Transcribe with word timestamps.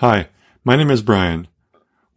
Hi, 0.00 0.28
my 0.62 0.76
name 0.76 0.90
is 0.90 1.00
Brian. 1.00 1.48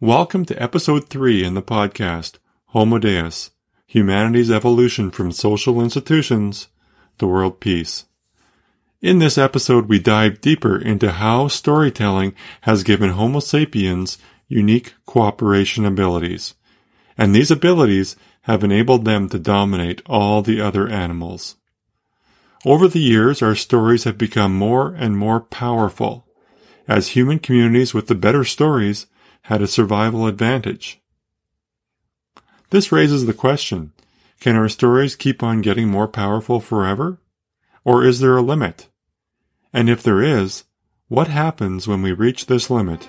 Welcome 0.00 0.44
to 0.44 0.62
episode 0.62 1.08
3 1.08 1.42
in 1.42 1.54
the 1.54 1.62
podcast, 1.62 2.34
Homo 2.66 2.98
Deus, 2.98 3.52
Humanity's 3.86 4.50
Evolution 4.50 5.10
from 5.10 5.32
Social 5.32 5.80
Institutions 5.80 6.68
to 7.16 7.26
World 7.26 7.58
Peace. 7.58 8.04
In 9.00 9.18
this 9.18 9.38
episode, 9.38 9.88
we 9.88 9.98
dive 9.98 10.42
deeper 10.42 10.76
into 10.78 11.10
how 11.10 11.48
storytelling 11.48 12.34
has 12.60 12.82
given 12.82 13.12
Homo 13.12 13.40
sapiens 13.40 14.18
unique 14.46 14.92
cooperation 15.06 15.86
abilities, 15.86 16.52
and 17.16 17.34
these 17.34 17.50
abilities 17.50 18.14
have 18.42 18.62
enabled 18.62 19.06
them 19.06 19.26
to 19.30 19.38
dominate 19.38 20.02
all 20.04 20.42
the 20.42 20.60
other 20.60 20.86
animals. 20.86 21.56
Over 22.66 22.88
the 22.88 23.00
years, 23.00 23.40
our 23.40 23.54
stories 23.54 24.04
have 24.04 24.18
become 24.18 24.54
more 24.54 24.92
and 24.92 25.16
more 25.16 25.40
powerful, 25.40 26.26
as 26.90 27.10
human 27.10 27.38
communities 27.38 27.94
with 27.94 28.08
the 28.08 28.14
better 28.16 28.42
stories 28.42 29.06
had 29.42 29.62
a 29.62 29.68
survival 29.68 30.26
advantage. 30.26 31.00
This 32.70 32.90
raises 32.90 33.26
the 33.26 33.32
question, 33.32 33.92
can 34.40 34.56
our 34.56 34.68
stories 34.68 35.14
keep 35.14 35.40
on 35.40 35.60
getting 35.60 35.88
more 35.88 36.08
powerful 36.08 36.58
forever? 36.58 37.18
Or 37.84 38.04
is 38.04 38.18
there 38.18 38.36
a 38.36 38.42
limit? 38.42 38.88
And 39.72 39.88
if 39.88 40.02
there 40.02 40.20
is, 40.20 40.64
what 41.06 41.28
happens 41.28 41.86
when 41.86 42.02
we 42.02 42.10
reach 42.10 42.46
this 42.46 42.70
limit? 42.70 43.08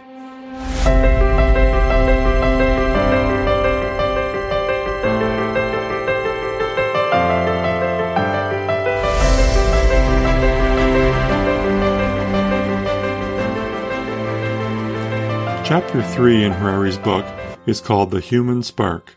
Chapter 15.71 16.03
3 16.03 16.43
in 16.43 16.51
Harari's 16.51 16.97
book 16.97 17.25
is 17.65 17.79
called 17.79 18.11
The 18.11 18.19
Human 18.19 18.61
Spark. 18.61 19.15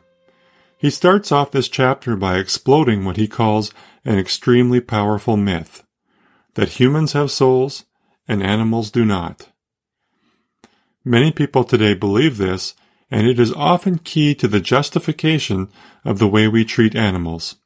He 0.79 0.89
starts 0.89 1.33
off 1.33 1.51
this 1.51 1.67
chapter 1.67 2.15
by 2.15 2.39
exploding 2.39 3.05
what 3.05 3.17
he 3.17 3.27
calls 3.27 3.73
an 4.05 4.21
extremely 4.21 4.81
powerful 4.81 5.37
myth 5.37 5.83
that 6.55 6.79
humans 6.79 7.13
have 7.13 7.33
souls 7.33 7.87
and 8.29 8.41
animals 8.41 8.93
do 8.93 9.05
not. 9.05 9.49
Many 11.05 11.33
people 11.33 11.65
today 11.65 11.93
believe 11.93 12.37
this, 12.37 12.77
and 13.11 13.27
it 13.27 13.41
is 13.41 13.53
often 13.55 13.99
key 13.99 14.33
to 14.37 14.47
the 14.47 14.61
justification 14.61 15.69
of 16.05 16.21
the 16.21 16.29
way 16.29 16.47
we 16.47 16.65
treat 16.65 16.95
animals. 16.95 17.57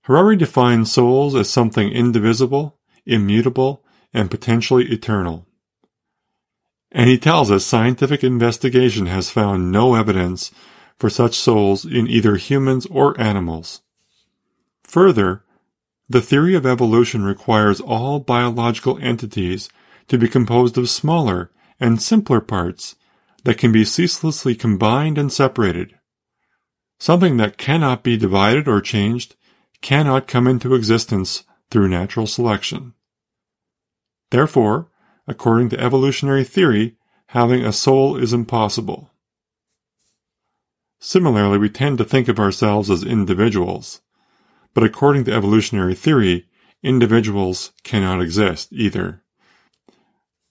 Harari 0.00 0.34
defines 0.34 0.90
souls 0.90 1.36
as 1.36 1.48
something 1.48 1.88
indivisible, 1.88 2.80
immutable, 3.06 3.84
and 4.12 4.28
potentially 4.28 4.90
eternal. 4.90 5.46
And 6.92 7.08
he 7.08 7.18
tells 7.18 7.50
us 7.50 7.64
scientific 7.64 8.22
investigation 8.22 9.06
has 9.06 9.30
found 9.30 9.72
no 9.72 9.94
evidence 9.94 10.52
for 10.98 11.08
such 11.08 11.34
souls 11.34 11.84
in 11.84 12.06
either 12.06 12.36
humans 12.36 12.86
or 12.86 13.18
animals. 13.20 13.80
Further, 14.84 15.42
the 16.08 16.20
theory 16.20 16.54
of 16.54 16.66
evolution 16.66 17.24
requires 17.24 17.80
all 17.80 18.20
biological 18.20 18.98
entities 18.98 19.70
to 20.08 20.18
be 20.18 20.28
composed 20.28 20.76
of 20.76 20.90
smaller 20.90 21.50
and 21.80 22.02
simpler 22.02 22.40
parts 22.40 22.94
that 23.44 23.56
can 23.56 23.72
be 23.72 23.84
ceaselessly 23.84 24.54
combined 24.54 25.16
and 25.16 25.32
separated. 25.32 25.98
Something 26.98 27.38
that 27.38 27.56
cannot 27.56 28.02
be 28.02 28.18
divided 28.18 28.68
or 28.68 28.80
changed 28.82 29.34
cannot 29.80 30.28
come 30.28 30.46
into 30.46 30.74
existence 30.74 31.44
through 31.70 31.88
natural 31.88 32.26
selection. 32.26 32.92
Therefore, 34.30 34.88
according 35.26 35.68
to 35.70 35.80
evolutionary 35.80 36.44
theory, 36.44 36.96
having 37.28 37.64
a 37.64 37.72
soul 37.72 38.16
is 38.16 38.32
impossible. 38.32 39.10
Similarly, 40.98 41.58
we 41.58 41.68
tend 41.68 41.98
to 41.98 42.04
think 42.04 42.28
of 42.28 42.38
ourselves 42.38 42.90
as 42.90 43.02
individuals, 43.02 44.00
but 44.74 44.84
according 44.84 45.24
to 45.24 45.32
evolutionary 45.32 45.94
theory, 45.94 46.46
individuals 46.82 47.72
cannot 47.82 48.22
exist 48.22 48.68
either. 48.72 49.22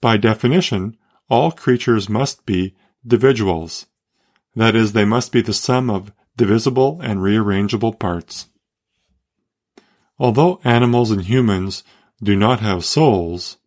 By 0.02 0.18
definition, 0.18 0.98
all 1.30 1.52
creatures 1.52 2.10
must 2.10 2.46
be 2.46 2.76
dividuals. 3.08 3.86
That 4.56 4.76
is, 4.76 4.94
they 4.94 5.06
must 5.06 5.32
be 5.32 5.42
the 5.42 5.54
sum 5.54 5.90
of 5.90 6.12
divisible 6.36 7.00
and 7.02 7.20
rearrangeable 7.20 7.98
parts. 7.98 8.48
Although 10.20 10.60
animals 10.64 11.12
and 11.12 11.24
humans 11.24 11.84
do 12.22 12.36
not 12.36 12.60
have 12.60 12.86
souls, 12.86 13.58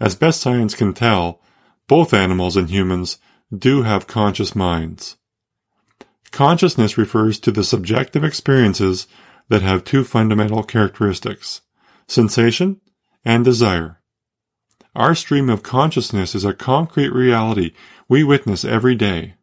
as 0.00 0.14
best 0.14 0.40
science 0.40 0.74
can 0.74 0.92
tell, 0.92 1.40
both 1.88 2.12
animals 2.12 2.56
and 2.56 2.70
humans 2.70 3.18
do 3.56 3.82
have 3.82 4.06
conscious 4.06 4.54
minds. 4.54 5.16
Consciousness 6.30 6.98
refers 6.98 7.38
to 7.40 7.50
the 7.50 7.64
subjective 7.64 8.24
experiences 8.24 9.06
that 9.48 9.62
have 9.62 9.84
two 9.84 10.04
fundamental 10.04 10.62
characteristics 10.62 11.62
sensation 12.08 12.80
and 13.24 13.44
desire. 13.44 14.00
Our 14.94 15.14
stream 15.14 15.50
of 15.50 15.62
consciousness 15.62 16.34
is 16.34 16.44
a 16.44 16.54
concrete 16.54 17.10
reality 17.10 17.72
we 18.08 18.22
witness 18.22 18.64
every 18.64 18.94
day. 18.94 19.34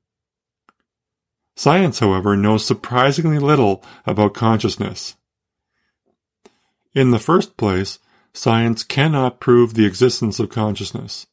Science, 1.56 2.00
however, 2.00 2.36
knows 2.36 2.66
surprisingly 2.66 3.38
little 3.38 3.84
about 4.06 4.34
consciousness. 4.34 5.16
In 6.96 7.12
the 7.12 7.20
first 7.20 7.58
place, 7.58 8.00
science 8.34 8.84
cannot 8.84 9.40
prove 9.40 9.74
the 9.74 9.86
existence 9.86 10.40
of 10.40 10.50
consciousness, 10.50 11.28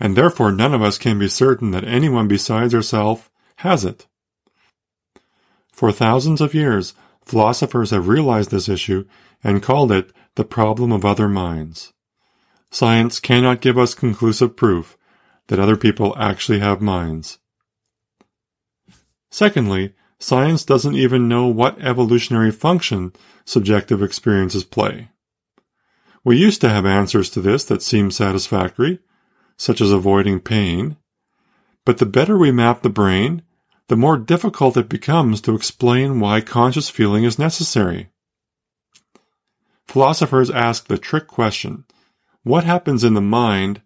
and 0.00 0.16
therefore 0.16 0.50
none 0.50 0.74
of 0.74 0.82
us 0.82 0.98
can 0.98 1.18
be 1.18 1.28
certain 1.28 1.70
that 1.70 1.84
anyone 1.84 2.28
besides 2.28 2.74
ourselves 2.74 3.28
has 3.56 3.84
it. 3.84 4.06
For 5.72 5.92
thousands 5.92 6.40
of 6.40 6.54
years, 6.54 6.94
philosophers 7.24 7.90
have 7.90 8.08
realized 8.08 8.50
this 8.50 8.68
issue 8.68 9.04
and 9.44 9.62
called 9.62 9.92
it 9.92 10.12
the 10.34 10.44
problem 10.44 10.92
of 10.92 11.04
other 11.04 11.28
minds. 11.28 11.92
Science 12.70 13.20
cannot 13.20 13.60
give 13.60 13.76
us 13.76 13.94
conclusive 13.94 14.56
proof 14.56 14.96
that 15.48 15.58
other 15.58 15.76
people 15.76 16.14
actually 16.18 16.60
have 16.60 16.80
minds. 16.80 17.38
Secondly, 19.30 19.94
science 20.18 20.64
doesn't 20.64 20.94
even 20.94 21.28
know 21.28 21.46
what 21.46 21.80
evolutionary 21.80 22.50
function 22.50 23.12
subjective 23.44 24.02
experiences 24.02 24.64
play. 24.64 25.10
We 26.24 26.36
used 26.36 26.60
to 26.60 26.68
have 26.68 26.86
answers 26.86 27.30
to 27.30 27.40
this 27.40 27.64
that 27.64 27.82
seemed 27.82 28.14
satisfactory, 28.14 29.00
such 29.56 29.80
as 29.80 29.90
avoiding 29.90 30.40
pain, 30.40 30.96
but 31.84 31.98
the 31.98 32.06
better 32.06 32.38
we 32.38 32.52
map 32.52 32.82
the 32.82 32.90
brain, 32.90 33.42
the 33.88 33.96
more 33.96 34.16
difficult 34.16 34.76
it 34.76 34.88
becomes 34.88 35.40
to 35.42 35.54
explain 35.54 36.20
why 36.20 36.40
conscious 36.40 36.88
feeling 36.88 37.24
is 37.24 37.38
necessary. 37.38 38.08
Philosophers 39.84 40.50
ask 40.50 40.86
the 40.86 40.98
trick 40.98 41.26
question 41.26 41.84
what 42.44 42.64
happens 42.64 43.04
in 43.04 43.14
the 43.14 43.20
mind 43.20 43.82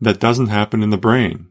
that 0.00 0.20
doesn't 0.20 0.48
happen 0.48 0.82
in 0.82 0.90
the 0.90 0.96
brain? 0.96 1.48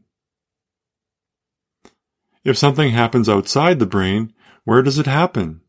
If 2.44 2.58
something 2.58 2.92
happens 2.92 3.28
outside 3.28 3.80
the 3.80 3.86
brain, 3.86 4.34
where 4.64 4.82
does 4.82 5.00
it 5.00 5.08
happen? 5.08 5.62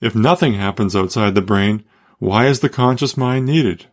If 0.00 0.14
nothing 0.14 0.54
happens 0.54 0.94
outside 0.94 1.34
the 1.34 1.42
brain, 1.42 1.84
why 2.20 2.46
is 2.46 2.60
the 2.60 2.68
conscious 2.68 3.16
mind 3.16 3.46
needed? 3.46 3.86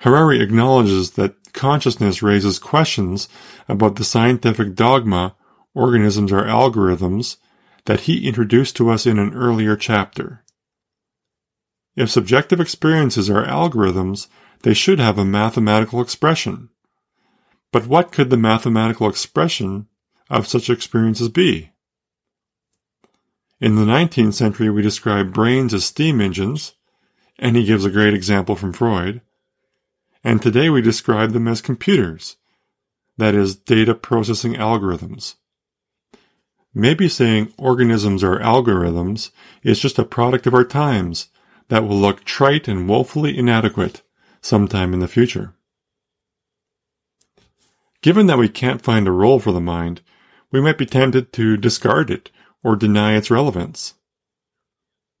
Harari 0.00 0.40
acknowledges 0.42 1.12
that 1.12 1.54
consciousness 1.54 2.22
raises 2.22 2.58
questions 2.58 3.26
about 3.66 3.96
the 3.96 4.04
scientific 4.04 4.74
dogma 4.74 5.34
organisms 5.74 6.30
are 6.30 6.44
algorithms 6.44 7.38
that 7.86 8.00
he 8.00 8.28
introduced 8.28 8.76
to 8.76 8.90
us 8.90 9.06
in 9.06 9.18
an 9.18 9.32
earlier 9.32 9.76
chapter. 9.76 10.44
If 11.96 12.10
subjective 12.10 12.60
experiences 12.60 13.30
are 13.30 13.46
algorithms, 13.46 14.28
they 14.62 14.74
should 14.74 14.98
have 14.98 15.16
a 15.16 15.24
mathematical 15.24 16.02
expression. 16.02 16.68
But 17.72 17.86
what 17.86 18.12
could 18.12 18.28
the 18.28 18.36
mathematical 18.36 19.08
expression 19.08 19.88
of 20.28 20.46
such 20.46 20.68
experiences 20.68 21.30
be? 21.30 21.70
In 23.58 23.76
the 23.76 23.86
19th 23.86 24.34
century, 24.34 24.68
we 24.68 24.82
describe 24.82 25.32
brains 25.32 25.72
as 25.72 25.84
steam 25.86 26.20
engines, 26.20 26.74
and 27.38 27.56
he 27.56 27.64
gives 27.64 27.86
a 27.86 27.90
great 27.90 28.12
example 28.12 28.54
from 28.54 28.72
Freud. 28.72 29.22
And 30.22 30.42
today 30.42 30.68
we 30.68 30.82
describe 30.82 31.32
them 31.32 31.48
as 31.48 31.62
computers, 31.62 32.36
that 33.16 33.34
is, 33.34 33.56
data 33.56 33.94
processing 33.94 34.54
algorithms. 34.54 35.36
Maybe 36.74 37.08
saying 37.08 37.54
organisms 37.56 38.22
are 38.22 38.38
algorithms 38.40 39.30
is 39.62 39.80
just 39.80 39.98
a 39.98 40.04
product 40.04 40.46
of 40.46 40.52
our 40.52 40.64
times 40.64 41.28
that 41.68 41.84
will 41.84 41.96
look 41.96 42.24
trite 42.24 42.68
and 42.68 42.86
woefully 42.86 43.38
inadequate 43.38 44.02
sometime 44.42 44.92
in 44.92 45.00
the 45.00 45.08
future. 45.08 45.54
Given 48.02 48.26
that 48.26 48.38
we 48.38 48.50
can't 48.50 48.82
find 48.82 49.08
a 49.08 49.12
role 49.12 49.40
for 49.40 49.52
the 49.52 49.60
mind, 49.60 50.02
we 50.50 50.60
might 50.60 50.76
be 50.76 50.84
tempted 50.84 51.32
to 51.32 51.56
discard 51.56 52.10
it 52.10 52.30
or 52.66 52.74
deny 52.74 53.14
its 53.14 53.30
relevance. 53.30 53.94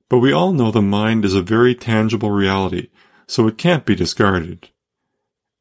But 0.08 0.18
we 0.18 0.32
all 0.32 0.52
know 0.52 0.72
the 0.72 0.82
mind 0.82 1.24
is 1.24 1.32
a 1.32 1.42
very 1.42 1.76
tangible 1.76 2.32
reality, 2.32 2.88
so 3.28 3.46
it 3.46 3.56
can't 3.56 3.86
be 3.86 3.94
discarded. 3.94 4.70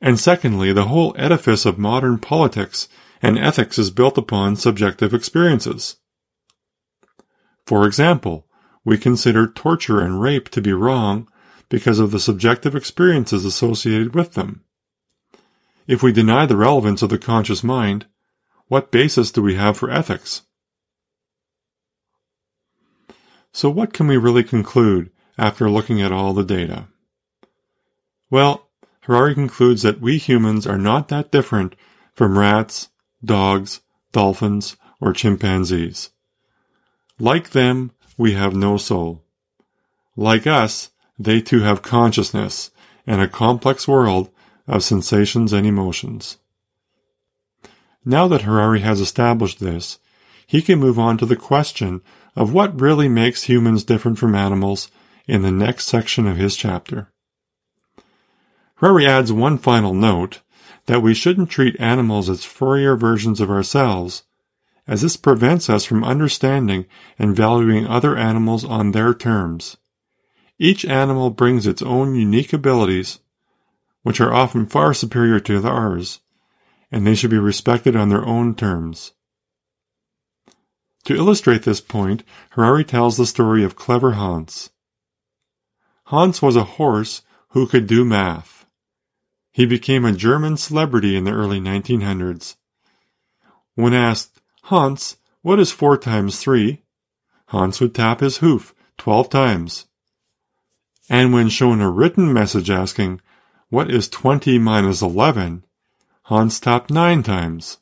And 0.01 0.19
secondly, 0.19 0.73
the 0.73 0.87
whole 0.87 1.15
edifice 1.15 1.63
of 1.63 1.77
modern 1.77 2.17
politics 2.17 2.89
and 3.21 3.37
ethics 3.37 3.77
is 3.77 3.91
built 3.91 4.17
upon 4.17 4.55
subjective 4.55 5.13
experiences. 5.13 5.97
For 7.67 7.85
example, 7.85 8.47
we 8.83 8.97
consider 8.97 9.45
torture 9.45 10.01
and 10.01 10.19
rape 10.19 10.49
to 10.49 10.63
be 10.63 10.73
wrong 10.73 11.27
because 11.69 11.99
of 11.99 12.09
the 12.09 12.19
subjective 12.19 12.75
experiences 12.75 13.45
associated 13.45 14.15
with 14.15 14.33
them. 14.33 14.63
If 15.85 16.01
we 16.01 16.11
deny 16.11 16.47
the 16.47 16.57
relevance 16.57 17.03
of 17.03 17.11
the 17.11 17.19
conscious 17.19 17.63
mind, 17.63 18.07
what 18.69 18.89
basis 18.89 19.29
do 19.31 19.43
we 19.43 19.53
have 19.53 19.77
for 19.77 19.91
ethics? 19.91 20.41
So 23.55 23.69
what 23.69 23.93
can 23.93 24.07
we 24.07 24.17
really 24.17 24.43
conclude 24.43 25.11
after 25.37 25.69
looking 25.69 26.01
at 26.01 26.11
all 26.11 26.33
the 26.33 26.43
data? 26.43 26.89
Well, 28.29 28.67
Harari 29.03 29.33
concludes 29.33 29.81
that 29.81 30.01
we 30.01 30.17
humans 30.17 30.67
are 30.67 30.77
not 30.77 31.07
that 31.07 31.31
different 31.31 31.73
from 32.13 32.37
rats, 32.37 32.89
dogs, 33.23 33.79
dolphins, 34.11 34.75
or 34.99 35.13
chimpanzees. 35.13 36.09
Like 37.17 37.51
them, 37.51 37.93
we 38.17 38.33
have 38.33 38.53
no 38.53 38.75
soul. 38.75 39.23
Like 40.17 40.45
us, 40.45 40.89
they 41.17 41.39
too 41.39 41.61
have 41.61 41.81
consciousness 41.81 42.71
and 43.07 43.21
a 43.21 43.27
complex 43.29 43.87
world 43.87 44.31
of 44.67 44.83
sensations 44.83 45.53
and 45.53 45.65
emotions. 45.65 46.39
Now 48.03 48.27
that 48.27 48.41
Harari 48.41 48.81
has 48.81 48.99
established 48.99 49.61
this, 49.61 49.99
he 50.45 50.61
can 50.61 50.77
move 50.77 50.99
on 50.99 51.17
to 51.19 51.25
the 51.25 51.37
question 51.37 52.01
of 52.35 52.53
what 52.53 52.79
really 52.79 53.07
makes 53.07 53.43
humans 53.43 53.83
different 53.83 54.17
from 54.17 54.35
animals 54.35 54.89
in 55.27 55.41
the 55.41 55.51
next 55.51 55.85
section 55.85 56.27
of 56.27 56.37
his 56.37 56.55
chapter. 56.55 57.11
Harari 58.75 59.07
adds 59.07 59.31
one 59.31 59.57
final 59.57 59.93
note 59.93 60.41
that 60.85 61.01
we 61.01 61.13
shouldn't 61.13 61.49
treat 61.49 61.79
animals 61.79 62.29
as 62.29 62.43
furrier 62.43 62.95
versions 62.95 63.39
of 63.39 63.49
ourselves, 63.49 64.23
as 64.87 65.01
this 65.01 65.17
prevents 65.17 65.69
us 65.69 65.85
from 65.85 66.03
understanding 66.03 66.85
and 67.17 67.35
valuing 67.35 67.87
other 67.87 68.15
animals 68.15 68.63
on 68.63 68.91
their 68.91 69.13
terms. 69.13 69.77
Each 70.59 70.85
animal 70.85 71.31
brings 71.31 71.65
its 71.65 71.81
own 71.81 72.15
unique 72.15 72.53
abilities, 72.53 73.19
which 74.03 74.21
are 74.21 74.33
often 74.33 74.67
far 74.67 74.93
superior 74.93 75.39
to 75.39 75.67
ours, 75.67 76.19
and 76.91 77.07
they 77.07 77.15
should 77.15 77.31
be 77.31 77.39
respected 77.39 77.95
on 77.95 78.09
their 78.09 78.25
own 78.25 78.55
terms. 78.55 79.13
To 81.05 81.15
illustrate 81.15 81.63
this 81.63 81.81
point, 81.81 82.23
Harari 82.51 82.83
tells 82.83 83.17
the 83.17 83.25
story 83.25 83.63
of 83.63 83.75
clever 83.75 84.13
Hans. 84.13 84.71
Hans 86.05 86.41
was 86.41 86.55
a 86.55 86.63
horse 86.63 87.21
who 87.49 87.67
could 87.67 87.87
do 87.87 88.03
math. 88.03 88.65
He 89.51 89.65
became 89.65 90.03
a 90.03 90.11
German 90.11 90.57
celebrity 90.57 91.15
in 91.15 91.23
the 91.23 91.31
early 91.31 91.59
1900s. 91.59 92.55
When 93.75 93.93
asked, 93.93 94.41
Hans, 94.63 95.17
what 95.41 95.59
is 95.59 95.71
four 95.71 95.97
times 95.97 96.39
three? 96.39 96.83
Hans 97.47 97.79
would 97.79 97.93
tap 97.93 98.19
his 98.19 98.37
hoof 98.37 98.73
twelve 98.97 99.29
times. 99.29 99.85
And 101.09 101.31
when 101.33 101.49
shown 101.49 101.81
a 101.81 101.89
written 101.89 102.33
message 102.33 102.69
asking, 102.69 103.21
what 103.69 103.91
is 103.91 104.09
20 104.09 104.57
minus 104.57 105.01
11? 105.01 105.63
Hans 106.23 106.59
tapped 106.59 106.89
nine 106.89 107.21
times. 107.21 107.77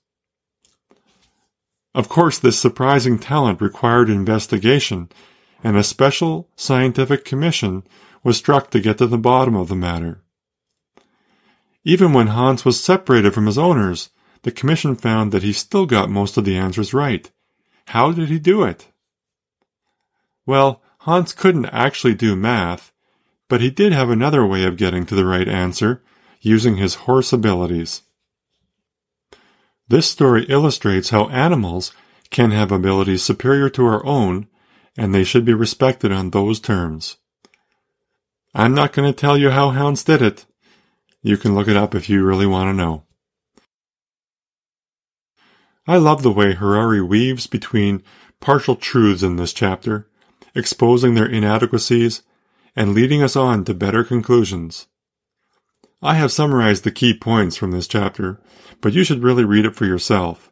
Of 1.96 2.10
course, 2.10 2.40
this 2.40 2.58
surprising 2.58 3.20
talent 3.20 3.62
required 3.62 4.10
investigation, 4.10 5.10
and 5.64 5.78
a 5.78 5.84
special 5.84 6.50
scientific 6.56 7.24
commission 7.24 7.84
was 8.24 8.38
struck 8.38 8.72
to 8.72 8.80
get 8.80 8.98
to 8.98 9.08
the 9.08 9.18
bottom 9.18 9.56
of 9.56 9.68
the 9.68 9.76
matter. 9.76 10.22
Even 11.84 12.14
when 12.14 12.28
Hans 12.28 12.66
was 12.66 12.84
separated 12.84 13.34
from 13.34 13.46
his 13.46 13.58
owners, 13.58 14.10
the 14.44 14.52
commission 14.52 14.96
found 14.96 15.32
that 15.32 15.44
he 15.44 15.54
still 15.54 15.86
got 15.86 16.10
most 16.10 16.38
of 16.38 16.46
the 16.46 16.58
answers 16.58 16.94
right. 16.94 17.30
How 17.88 18.12
did 18.12 18.30
he 18.30 18.40
do 18.40 18.64
it? 18.64 18.88
Well, 20.46 20.82
Hans 21.00 21.34
couldn't 21.34 21.66
actually 21.66 22.16
do 22.16 22.36
math, 22.36 22.92
but 23.50 23.62
he 23.62 23.70
did 23.70 23.92
have 23.92 24.10
another 24.10 24.46
way 24.46 24.64
of 24.64 24.78
getting 24.78 25.06
to 25.06 25.16
the 25.16 25.26
right 25.26 25.48
answer, 25.48 26.02
using 26.42 26.78
his 26.78 26.96
horse 26.96 27.32
abilities. 27.34 28.02
This 29.94 30.10
story 30.10 30.46
illustrates 30.50 31.12
how 31.12 31.30
animals 31.30 31.94
can 32.32 32.50
have 32.50 32.72
abilities 32.72 33.22
superior 33.22 33.70
to 33.70 33.86
our 33.86 34.04
own, 34.04 34.48
and 34.98 35.14
they 35.14 35.24
should 35.24 35.46
be 35.46 35.54
respected 35.54 36.12
on 36.12 36.32
those 36.32 36.60
terms. 36.60 37.18
I'm 38.56 38.74
not 38.74 38.92
going 38.92 39.08
to 39.08 39.16
tell 39.16 39.38
you 39.38 39.52
how 39.52 39.70
Hans 39.70 40.04
did 40.04 40.24
it. 40.24 40.48
You 41.22 41.38
can 41.38 41.54
look 41.54 41.68
it 41.68 41.78
up 41.78 41.94
if 41.94 42.10
you 42.10 42.26
really 42.26 42.48
want 42.48 42.70
to 42.70 42.74
know. 42.74 43.04
I 45.86 45.98
love 45.98 46.24
the 46.24 46.32
way 46.32 46.54
Harari 46.54 47.00
weaves 47.00 47.46
between 47.46 48.02
partial 48.40 48.76
truths 48.76 49.22
in 49.22 49.36
this 49.36 49.54
chapter, 49.54 50.10
exposing 50.56 51.14
their 51.14 51.28
inadequacies 51.28 52.24
and 52.76 52.96
leading 52.96 53.22
us 53.22 53.36
on 53.36 53.64
to 53.66 53.76
better 53.76 54.04
conclusions. 54.04 54.88
I 56.06 56.16
have 56.16 56.34
summarized 56.34 56.84
the 56.84 56.92
key 56.92 57.14
points 57.14 57.56
from 57.56 57.72
this 57.72 57.88
chapter, 57.88 58.42
but 58.82 58.92
you 58.92 59.06
should 59.06 59.24
really 59.24 59.46
read 59.46 59.66
it 59.66 59.74
for 59.74 59.86
yourself. 59.86 60.52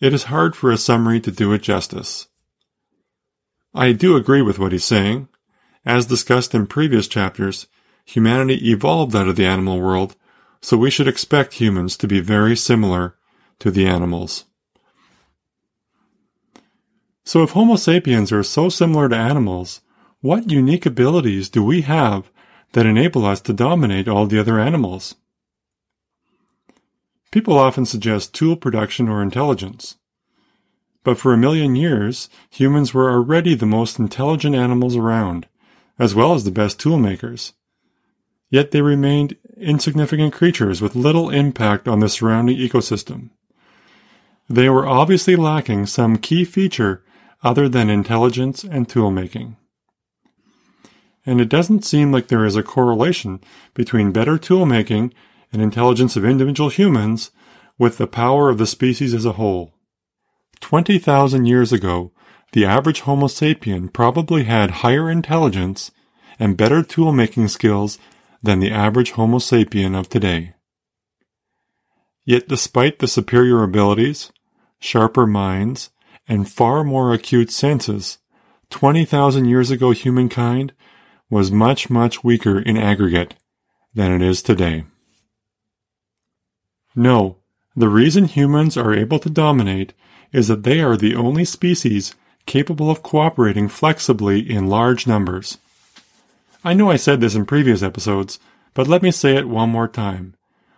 It 0.00 0.12
is 0.12 0.24
hard 0.24 0.56
for 0.56 0.72
a 0.72 0.76
summary 0.76 1.20
to 1.20 1.30
do 1.30 1.52
it 1.52 1.62
justice. 1.62 2.26
I 3.72 3.92
do 3.92 4.16
agree 4.16 4.42
with 4.42 4.58
what 4.58 4.72
he's 4.72 4.84
saying. 4.84 5.28
As 5.86 6.06
discussed 6.06 6.52
in 6.52 6.66
previous 6.66 7.06
chapters, 7.06 7.68
humanity 8.04 8.72
evolved 8.72 9.14
out 9.14 9.28
of 9.28 9.36
the 9.36 9.46
animal 9.46 9.80
world, 9.80 10.16
so 10.60 10.76
we 10.76 10.90
should 10.90 11.06
expect 11.06 11.54
humans 11.54 11.96
to 11.98 12.08
be 12.08 12.18
very 12.18 12.56
similar 12.56 13.16
to 13.60 13.70
the 13.70 13.86
animals. 13.86 14.46
So 17.24 17.44
if 17.44 17.50
Homo 17.50 17.76
sapiens 17.76 18.32
are 18.32 18.42
so 18.42 18.68
similar 18.68 19.08
to 19.08 19.16
animals, 19.16 19.80
what 20.22 20.50
unique 20.50 20.86
abilities 20.86 21.48
do 21.48 21.62
we 21.62 21.82
have 21.82 22.32
that 22.72 22.86
enable 22.86 23.24
us 23.24 23.40
to 23.42 23.52
dominate 23.52 24.08
all 24.08 24.26
the 24.26 24.38
other 24.38 24.58
animals? 24.58 25.14
People 27.30 27.58
often 27.58 27.84
suggest 27.84 28.34
tool 28.34 28.56
production 28.56 29.08
or 29.08 29.22
intelligence. 29.22 29.96
But 31.04 31.18
for 31.18 31.32
a 31.32 31.38
million 31.38 31.76
years, 31.76 32.28
humans 32.50 32.92
were 32.92 33.10
already 33.10 33.54
the 33.54 33.66
most 33.66 33.98
intelligent 33.98 34.54
animals 34.54 34.96
around, 34.96 35.46
as 35.98 36.14
well 36.14 36.34
as 36.34 36.44
the 36.44 36.50
best 36.50 36.80
tool 36.80 36.98
makers. 36.98 37.52
Yet 38.50 38.70
they 38.70 38.80
remained 38.80 39.36
insignificant 39.56 40.32
creatures 40.32 40.80
with 40.80 40.96
little 40.96 41.28
impact 41.30 41.86
on 41.86 42.00
the 42.00 42.08
surrounding 42.08 42.56
ecosystem. 42.56 43.30
They 44.48 44.70
were 44.70 44.86
obviously 44.86 45.36
lacking 45.36 45.86
some 45.86 46.16
key 46.16 46.44
feature 46.44 47.04
other 47.42 47.68
than 47.68 47.90
intelligence 47.90 48.64
and 48.64 48.88
tool 48.88 49.10
making 49.10 49.56
and 51.28 51.42
it 51.42 51.48
doesn't 51.50 51.84
seem 51.84 52.10
like 52.10 52.28
there 52.28 52.46
is 52.46 52.56
a 52.56 52.62
correlation 52.62 53.38
between 53.74 54.12
better 54.12 54.38
tool 54.38 54.64
making 54.64 55.12
and 55.52 55.60
intelligence 55.60 56.16
of 56.16 56.24
individual 56.24 56.70
humans 56.70 57.30
with 57.78 57.98
the 57.98 58.06
power 58.06 58.48
of 58.48 58.56
the 58.56 58.66
species 58.66 59.12
as 59.12 59.26
a 59.26 59.32
whole. 59.32 59.74
20,000 60.60 61.44
years 61.44 61.70
ago, 61.70 62.12
the 62.52 62.64
average 62.64 63.00
Homo 63.00 63.26
sapien 63.26 63.92
probably 63.92 64.44
had 64.44 64.80
higher 64.80 65.10
intelligence 65.10 65.90
and 66.38 66.56
better 66.56 66.82
tool 66.82 67.12
making 67.12 67.48
skills 67.48 67.98
than 68.42 68.60
the 68.60 68.70
average 68.70 69.10
Homo 69.10 69.36
sapien 69.36 69.94
of 69.94 70.08
today. 70.08 70.54
Yet 72.24 72.48
despite 72.48 73.00
the 73.00 73.06
superior 73.06 73.62
abilities, 73.62 74.32
sharper 74.80 75.26
minds, 75.26 75.90
and 76.26 76.50
far 76.50 76.84
more 76.84 77.12
acute 77.12 77.50
senses, 77.50 78.16
20,000 78.70 79.44
years 79.44 79.70
ago 79.70 79.90
humankind 79.90 80.72
was 81.30 81.50
much, 81.50 81.90
much 81.90 82.24
weaker 82.24 82.58
in 82.58 82.76
aggregate 82.76 83.34
than 83.94 84.12
it 84.12 84.22
is 84.22 84.42
today. 84.42 84.84
No, 86.94 87.36
the 87.76 87.88
reason 87.88 88.24
humans 88.24 88.76
are 88.76 88.94
able 88.94 89.18
to 89.20 89.30
dominate 89.30 89.92
is 90.32 90.48
that 90.48 90.62
they 90.62 90.80
are 90.80 90.96
the 90.96 91.14
only 91.14 91.44
species 91.44 92.14
capable 92.46 92.90
of 92.90 93.02
cooperating 93.02 93.68
flexibly 93.68 94.40
in 94.40 94.66
large 94.66 95.06
numbers. 95.06 95.58
I 96.64 96.74
know 96.74 96.90
I 96.90 96.96
said 96.96 97.20
this 97.20 97.34
in 97.34 97.46
previous 97.46 97.82
episodes, 97.82 98.38
but 98.74 98.88
let 98.88 99.02
me 99.02 99.10
say 99.10 99.36
it 99.36 99.48
one 99.48 99.70
more 99.70 99.88
time. 99.88 100.34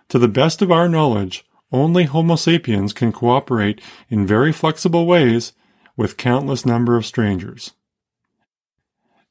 To 0.08 0.18
the 0.18 0.28
best 0.28 0.60
of 0.60 0.70
our 0.70 0.88
knowledge, 0.88 1.44
only 1.72 2.04
Homo 2.04 2.36
sapiens 2.36 2.92
can 2.92 3.12
cooperate 3.12 3.80
in 4.08 4.26
very 4.26 4.52
flexible 4.52 5.06
ways 5.06 5.52
with 5.96 6.16
countless 6.16 6.66
number 6.66 6.96
of 6.96 7.06
strangers. 7.06 7.72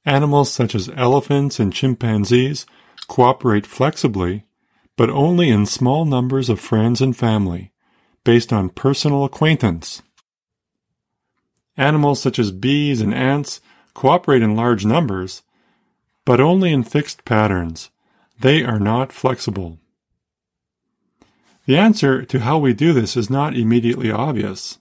Animals 0.06 0.52
such 0.52 0.76
as 0.76 0.90
elephants 0.96 1.60
and 1.60 1.74
chimpanzees 1.74 2.66
cooperate 3.08 3.66
flexibly, 3.66 4.46
but 4.96 5.10
only 5.10 5.50
in 5.50 5.66
small 5.66 6.06
numbers 6.06 6.50
of 6.50 6.60
friends 6.60 7.02
and 7.02 7.16
family, 7.16 7.72
based 8.24 8.54
on 8.54 8.70
personal 8.70 9.24
acquaintance. 9.24 10.02
Animals 11.78 12.22
such 12.22 12.40
as 12.40 12.52
bees 12.52 13.02
and 13.02 13.14
ants 13.14 13.62
cooperate 13.94 14.42
in 14.42 14.56
large 14.56 14.86
numbers, 14.86 15.44
but 16.26 16.40
only 16.40 16.72
in 16.72 16.84
fixed 16.84 17.26
patterns. 17.26 17.90
They 18.40 18.64
are 18.64 18.80
not 18.80 19.12
flexible. 19.12 19.80
The 21.66 21.78
answer 21.78 22.24
to 22.26 22.40
how 22.40 22.58
we 22.58 22.74
do 22.74 22.94
this 22.94 23.16
is 23.16 23.30
not 23.30 23.56
immediately 23.56 24.12
obvious. 24.12 24.80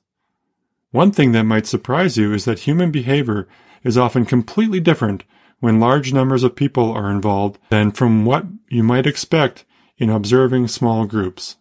One 0.90 1.12
thing 1.12 1.32
that 1.32 1.42
might 1.42 1.66
surprise 1.66 2.16
you 2.16 2.32
is 2.32 2.44
that 2.46 2.60
human 2.60 2.90
behavior 2.90 3.46
is 3.82 3.98
often 3.98 4.24
completely 4.24 4.80
different 4.80 5.24
when 5.60 5.80
large 5.80 6.12
numbers 6.12 6.44
of 6.44 6.56
people 6.56 6.92
are 6.92 7.10
involved 7.10 7.58
than 7.70 7.90
from 7.90 8.24
what 8.24 8.46
you 8.68 8.82
might 8.82 9.06
expect 9.06 9.64
in 9.96 10.10
observing 10.10 10.68
small 10.68 11.04
groups. 11.04 11.56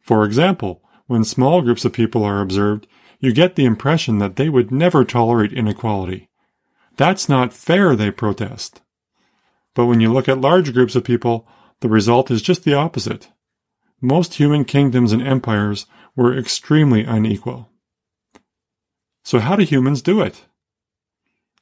For 0.00 0.24
example, 0.24 0.82
when 1.06 1.24
small 1.24 1.62
groups 1.62 1.84
of 1.84 1.92
people 1.92 2.24
are 2.24 2.40
observed, 2.40 2.86
you 3.18 3.32
get 3.32 3.54
the 3.54 3.64
impression 3.64 4.18
that 4.18 4.36
they 4.36 4.48
would 4.48 4.70
never 4.70 5.04
tolerate 5.04 5.52
inequality. 5.52 6.28
That's 6.96 7.28
not 7.28 7.52
fair, 7.52 7.96
they 7.96 8.10
protest. 8.10 8.80
But 9.74 9.86
when 9.86 10.00
you 10.00 10.12
look 10.12 10.28
at 10.28 10.40
large 10.40 10.72
groups 10.72 10.94
of 10.94 11.04
people, 11.04 11.46
the 11.80 11.88
result 11.88 12.30
is 12.30 12.42
just 12.42 12.64
the 12.64 12.74
opposite. 12.74 13.28
Most 14.00 14.34
human 14.34 14.64
kingdoms 14.64 15.12
and 15.12 15.22
empires 15.22 15.86
were 16.16 16.36
extremely 16.36 17.04
unequal. 17.04 17.70
So 19.22 19.38
how 19.38 19.56
do 19.56 19.64
humans 19.64 20.02
do 20.02 20.20
it? 20.20 20.44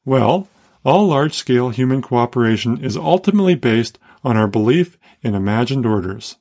Well, 0.05 0.49
all 0.85 1.07
large-scale 1.07 1.71
human 1.71 2.03
cooperation 2.03 2.83
is 2.83 2.97
ultimately 2.97 3.55
based 3.55 3.99
on 4.25 4.37
our 4.37 4.47
belief 4.47 4.99
in 5.23 5.35
imagined 5.35 5.85
orders. 5.85 6.37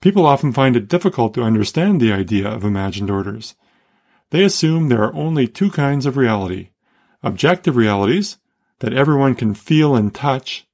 People 0.00 0.26
often 0.26 0.52
find 0.52 0.76
it 0.76 0.88
difficult 0.88 1.34
to 1.34 1.42
understand 1.42 2.00
the 2.00 2.12
idea 2.12 2.48
of 2.48 2.64
imagined 2.64 3.10
orders. 3.10 3.54
They 4.30 4.44
assume 4.44 4.88
there 4.88 5.02
are 5.02 5.14
only 5.14 5.46
two 5.46 5.70
kinds 5.70 6.06
of 6.06 6.16
reality 6.16 6.70
objective 7.22 7.76
realities 7.76 8.36
that 8.78 8.92
everyone 8.92 9.34
can 9.34 9.54
feel 9.54 9.96
and 9.96 10.14
touch, 10.14 10.66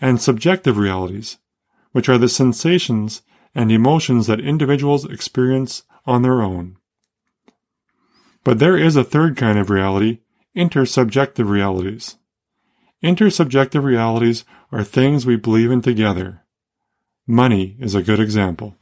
and 0.00 0.20
subjective 0.20 0.78
realities, 0.78 1.38
which 1.92 2.08
are 2.08 2.16
the 2.16 2.28
sensations 2.28 3.22
and 3.54 3.70
emotions 3.70 4.26
that 4.26 4.40
individuals 4.40 5.04
experience 5.04 5.82
on 6.06 6.22
their 6.22 6.40
own. 6.42 6.76
But 8.44 8.58
there 8.60 8.76
is 8.76 8.96
a 8.96 9.04
third 9.04 9.36
kind 9.36 9.58
of 9.58 9.68
reality, 9.68 10.20
intersubjective 10.56 11.48
realities. 11.48 12.16
Intersubjective 13.02 13.82
realities 13.82 14.44
are 14.70 14.84
things 14.84 15.26
we 15.26 15.36
believe 15.36 15.70
in 15.70 15.82
together. 15.82 16.42
Money 17.26 17.76
is 17.80 17.94
a 17.94 18.02
good 18.02 18.20
example. 18.20 18.76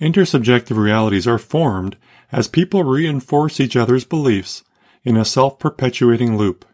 Intersubjective 0.00 0.76
realities 0.76 1.26
are 1.26 1.38
formed 1.38 1.96
as 2.30 2.48
people 2.48 2.84
reinforce 2.84 3.58
each 3.60 3.76
other's 3.76 4.04
beliefs 4.04 4.62
in 5.04 5.16
a 5.16 5.24
self-perpetuating 5.24 6.36
loop. 6.36 6.64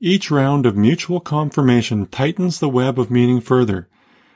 Each 0.00 0.30
round 0.30 0.66
of 0.66 0.76
mutual 0.76 1.20
confirmation 1.20 2.06
tightens 2.06 2.60
the 2.60 2.68
web 2.68 2.98
of 2.98 3.10
meaning 3.10 3.40
further 3.40 3.88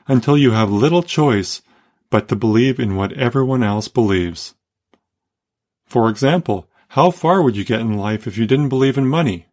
until 0.07 0.37
you 0.37 0.51
have 0.51 0.71
little 0.71 1.03
choice 1.03 1.61
but 2.09 2.27
to 2.27 2.35
believe 2.35 2.79
in 2.79 2.95
what 2.95 3.13
everyone 3.13 3.63
else 3.63 3.87
believes. 3.87 4.55
For 5.85 6.09
example, 6.09 6.67
how 6.91 7.09
far 7.09 7.41
would 7.41 7.55
you 7.55 7.63
get 7.63 7.79
in 7.79 7.95
life 7.95 8.27
if 8.27 8.37
you 8.37 8.45
didn't 8.45 8.67
believe 8.67 8.97
in 8.97 9.07
money? 9.07 9.45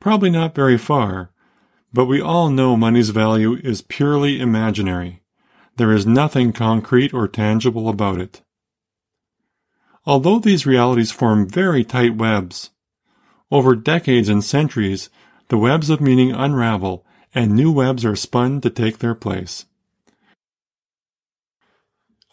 Probably 0.00 0.28
not 0.28 0.56
very 0.56 0.76
far, 0.76 1.30
but 1.92 2.06
we 2.06 2.20
all 2.20 2.50
know 2.50 2.76
money's 2.76 3.10
value 3.10 3.54
is 3.62 3.82
purely 3.82 4.40
imaginary. 4.40 5.22
There 5.76 5.92
is 5.92 6.06
nothing 6.06 6.52
concrete 6.52 7.14
or 7.14 7.28
tangible 7.28 7.88
about 7.88 8.20
it. 8.20 8.42
Although 10.04 10.40
these 10.40 10.66
realities 10.66 11.12
form 11.12 11.48
very 11.48 11.84
tight 11.84 12.16
webs, 12.16 12.70
over 13.52 13.76
decades 13.76 14.28
and 14.28 14.42
centuries, 14.42 15.10
the 15.46 15.58
webs 15.58 15.90
of 15.90 16.00
meaning 16.00 16.32
unravel 16.32 17.06
and 17.36 17.52
new 17.52 17.70
webs 17.70 18.04
are 18.04 18.16
spun 18.16 18.60
to 18.62 18.70
take 18.70 18.98
their 18.98 19.14
place. 19.14 19.64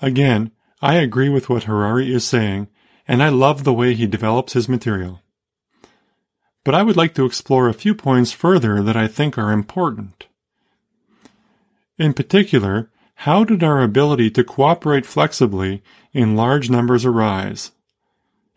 Again, 0.01 0.49
I 0.81 0.95
agree 0.95 1.29
with 1.29 1.47
what 1.47 1.65
Harari 1.65 2.11
is 2.11 2.25
saying, 2.25 2.69
and 3.07 3.23
I 3.23 3.29
love 3.29 3.63
the 3.63 3.73
way 3.73 3.93
he 3.93 4.05
develops 4.05 4.53
his 4.53 4.67
material. 4.67 5.21
But 6.63 6.75
I 6.75 6.83
would 6.83 6.97
like 6.97 7.13
to 7.15 7.25
explore 7.25 7.69
a 7.69 7.73
few 7.73 7.95
points 7.95 8.31
further 8.31 8.83
that 8.83 8.97
I 8.97 9.07
think 9.07 9.37
are 9.37 9.51
important. 9.51 10.27
In 11.97 12.13
particular, 12.13 12.91
how 13.21 13.43
did 13.43 13.63
our 13.63 13.81
ability 13.81 14.29
to 14.31 14.43
cooperate 14.43 15.05
flexibly 15.05 15.81
in 16.13 16.35
large 16.35 16.69
numbers 16.69 17.05
arise? 17.05 17.71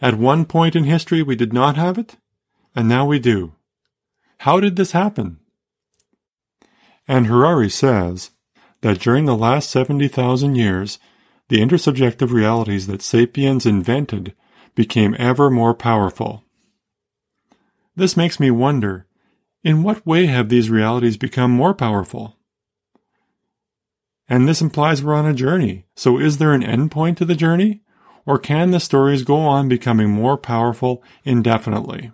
At 0.01 0.19
one 0.19 0.45
point 0.45 0.75
in 0.75 0.85
history 0.85 1.23
we 1.23 1.37
did 1.37 1.53
not 1.53 1.77
have 1.77 1.99
it, 1.99 2.17
and 2.75 2.89
now 2.89 3.07
we 3.07 3.19
do. 3.19 3.53
How 4.39 4.61
did 4.61 4.77
this 4.77 4.93
happen? 4.93 5.39
And 7.07 7.27
Harari 7.27 7.71
says 7.71 8.31
that 8.81 9.01
during 9.01 9.25
the 9.25 9.37
last 9.37 9.71
70,000 9.71 10.55
years, 10.55 10.99
the 11.49 11.59
intersubjective 11.59 12.31
realities 12.31 12.87
that 12.87 13.03
sapiens 13.03 13.67
invented 13.67 14.35
became 14.75 15.17
ever 15.19 15.51
more 15.51 15.75
powerful. 15.75 16.45
This 17.97 18.17
makes 18.17 18.41
me 18.41 18.51
wonder, 18.51 19.07
in 19.63 19.83
what 19.83 20.07
way 20.07 20.27
have 20.27 20.49
these 20.49 20.71
realities 20.71 21.17
become 21.17 21.51
more 21.51 21.75
powerful? 21.75 22.37
And 24.29 24.49
this 24.49 24.63
implies 24.63 25.03
we're 25.03 25.15
on 25.15 25.27
a 25.27 25.35
journey. 25.35 25.87
So 25.97 26.19
is 26.19 26.39
there 26.39 26.53
an 26.53 26.63
endpoint 26.63 27.17
to 27.17 27.25
the 27.25 27.35
journey? 27.35 27.83
Or 28.25 28.39
can 28.39 28.71
the 28.71 28.79
stories 28.81 29.25
go 29.25 29.37
on 29.37 29.69
becoming 29.69 30.09
more 30.09 30.39
powerful 30.39 31.03
indefinitely? 31.25 32.13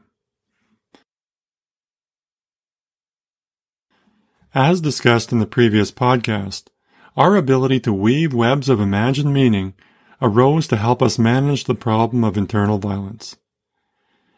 As 4.54 4.80
discussed 4.80 5.32
in 5.32 5.38
the 5.38 5.46
previous 5.46 5.92
podcast, 5.92 6.68
our 7.16 7.36
ability 7.36 7.80
to 7.80 7.92
weave 7.92 8.32
webs 8.32 8.70
of 8.70 8.80
imagined 8.80 9.34
meaning 9.34 9.75
arose 10.20 10.66
to 10.68 10.76
help 10.76 11.02
us 11.02 11.18
manage 11.18 11.64
the 11.64 11.75
problem 11.75 12.25
of 12.25 12.37
internal 12.37 12.78
violence. 12.78 13.37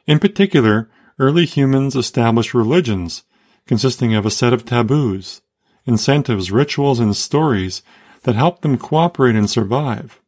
In 0.06 0.18
particular, 0.18 0.90
early 1.18 1.44
humans 1.44 1.94
established 1.94 2.54
religions 2.54 3.24
consisting 3.66 4.14
of 4.14 4.24
a 4.24 4.30
set 4.30 4.52
of 4.52 4.64
taboos, 4.64 5.42
incentives, 5.84 6.50
rituals, 6.50 6.98
and 6.98 7.14
stories 7.14 7.82
that 8.22 8.34
helped 8.34 8.62
them 8.62 8.78
cooperate 8.78 9.36
and 9.36 9.48
survive. 9.48 10.20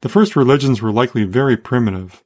The 0.00 0.08
first 0.08 0.34
religions 0.34 0.80
were 0.80 0.92
likely 0.92 1.24
very 1.24 1.56
primitive, 1.56 2.24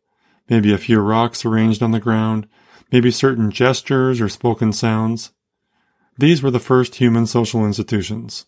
maybe 0.48 0.72
a 0.72 0.78
few 0.78 1.00
rocks 1.00 1.44
arranged 1.44 1.82
on 1.82 1.90
the 1.90 2.00
ground, 2.00 2.46
maybe 2.92 3.10
certain 3.10 3.50
gestures 3.50 4.20
or 4.20 4.28
spoken 4.28 4.72
sounds. 4.72 5.32
These 6.16 6.42
were 6.42 6.52
the 6.52 6.60
first 6.60 6.96
human 6.96 7.26
social 7.26 7.66
institutions. 7.66 8.46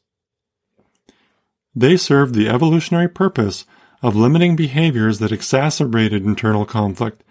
They 1.78 1.98
served 1.98 2.34
the 2.34 2.48
evolutionary 2.48 3.08
purpose 3.08 3.66
of 4.00 4.16
limiting 4.16 4.56
behaviors 4.56 5.18
that 5.18 5.30
exacerbated 5.30 6.24
internal 6.24 6.64
conflict 6.64 7.22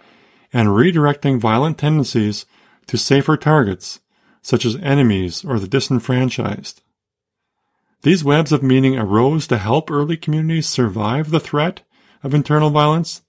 and 0.53 0.69
redirecting 0.69 1.39
violent 1.39 1.79
tendencies 1.79 2.45
to 2.85 2.97
safer 2.97 3.37
targets, 3.37 4.01
such 4.43 4.63
as 4.63 4.75
enemies 4.75 5.43
or 5.43 5.59
the 5.59 5.67
disenfranchised. 5.67 6.83
These 8.03 8.23
webs 8.23 8.51
of 8.51 8.61
meaning 8.61 8.95
arose 8.99 9.47
to 9.47 9.57
help 9.57 9.89
early 9.89 10.15
communities 10.15 10.67
survive 10.67 11.31
the 11.31 11.39
threat 11.39 11.81
of 12.21 12.35
internal 12.35 12.69
violence, 12.69 13.23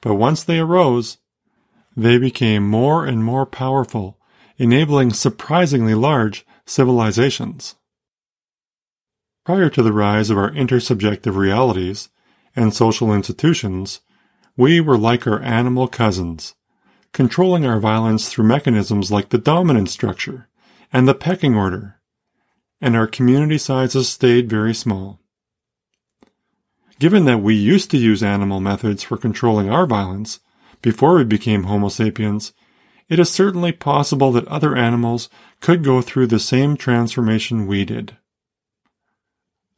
but 0.00 0.14
once 0.14 0.42
they 0.42 0.58
arose, 0.58 1.18
they 1.94 2.16
became 2.16 2.66
more 2.66 3.04
and 3.04 3.22
more 3.22 3.44
powerful, 3.44 4.18
enabling 4.56 5.12
surprisingly 5.12 5.94
large 5.94 6.46
civilizations. 6.64 7.74
Prior 9.44 9.68
to 9.68 9.82
the 9.82 9.92
rise 9.92 10.30
of 10.30 10.38
our 10.38 10.50
intersubjective 10.52 11.36
realities 11.36 12.08
and 12.56 12.72
social 12.72 13.12
institutions, 13.12 14.00
we 14.56 14.80
were 14.80 14.96
like 14.96 15.26
our 15.26 15.42
animal 15.42 15.86
cousins, 15.86 16.54
controlling 17.12 17.66
our 17.66 17.78
violence 17.78 18.30
through 18.30 18.46
mechanisms 18.46 19.12
like 19.12 19.28
the 19.28 19.36
dominant 19.36 19.90
structure 19.90 20.48
and 20.94 21.06
the 21.06 21.14
pecking 21.14 21.54
order, 21.54 22.00
and 22.80 22.96
our 22.96 23.06
community 23.06 23.58
sizes 23.58 24.08
stayed 24.08 24.48
very 24.48 24.72
small. 24.72 25.20
Given 26.98 27.26
that 27.26 27.42
we 27.42 27.54
used 27.54 27.90
to 27.90 27.98
use 27.98 28.22
animal 28.22 28.60
methods 28.60 29.02
for 29.02 29.18
controlling 29.18 29.68
our 29.68 29.84
violence 29.84 30.40
before 30.80 31.16
we 31.16 31.24
became 31.24 31.64
Homo 31.64 31.90
sapiens, 31.90 32.54
it 33.10 33.18
is 33.18 33.30
certainly 33.30 33.72
possible 33.72 34.32
that 34.32 34.48
other 34.48 34.74
animals 34.74 35.28
could 35.60 35.84
go 35.84 36.00
through 36.00 36.28
the 36.28 36.38
same 36.38 36.78
transformation 36.78 37.66
we 37.66 37.84
did 37.84 38.16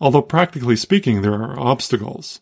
although 0.01 0.23
practically 0.23 0.77
speaking 0.77 1.23
there 1.23 1.35
are 1.35 1.59
obstacles. 1.59 2.41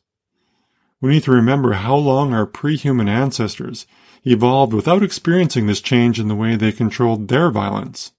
We 1.00 1.10
need 1.10 1.24
to 1.24 1.32
remember 1.32 1.72
how 1.72 1.96
long 1.96 2.32
our 2.32 2.46
pre-human 2.46 3.08
ancestors 3.08 3.86
evolved 4.24 4.72
without 4.72 5.02
experiencing 5.02 5.66
this 5.66 5.80
change 5.80 6.18
in 6.18 6.28
the 6.28 6.34
way 6.34 6.56
they 6.56 6.72
controlled 6.72 7.28
their 7.28 7.50
violence. 7.50 8.12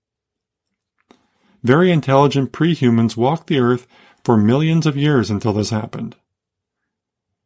Very 1.63 1.91
intelligent 1.91 2.51
pre-humans 2.51 3.17
walked 3.17 3.47
the 3.47 3.59
earth 3.59 3.87
for 4.23 4.37
millions 4.37 4.85
of 4.85 4.95
years 4.95 5.31
until 5.31 5.53
this 5.53 5.71
happened. 5.71 6.15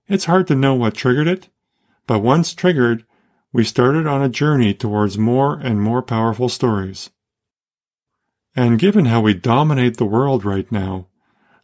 It's 0.08 0.25
hard 0.25 0.48
to 0.48 0.55
know 0.55 0.75
what 0.75 0.96
triggered 0.96 1.27
it, 1.27 1.50
but 2.05 2.19
once 2.19 2.53
triggered, 2.53 3.05
we 3.53 3.63
started 3.63 4.08
on 4.08 4.22
a 4.22 4.29
journey 4.29 4.74
towards 4.74 5.17
more 5.17 5.58
and 5.60 5.81
more 5.81 6.01
powerful 6.01 6.50
stories. 6.50 7.12
And 8.55 8.79
given 8.79 9.05
how 9.05 9.22
we 9.22 9.34
dominate 9.34 9.98
the 9.98 10.05
world 10.05 10.43
right 10.43 10.69
now, 10.72 11.08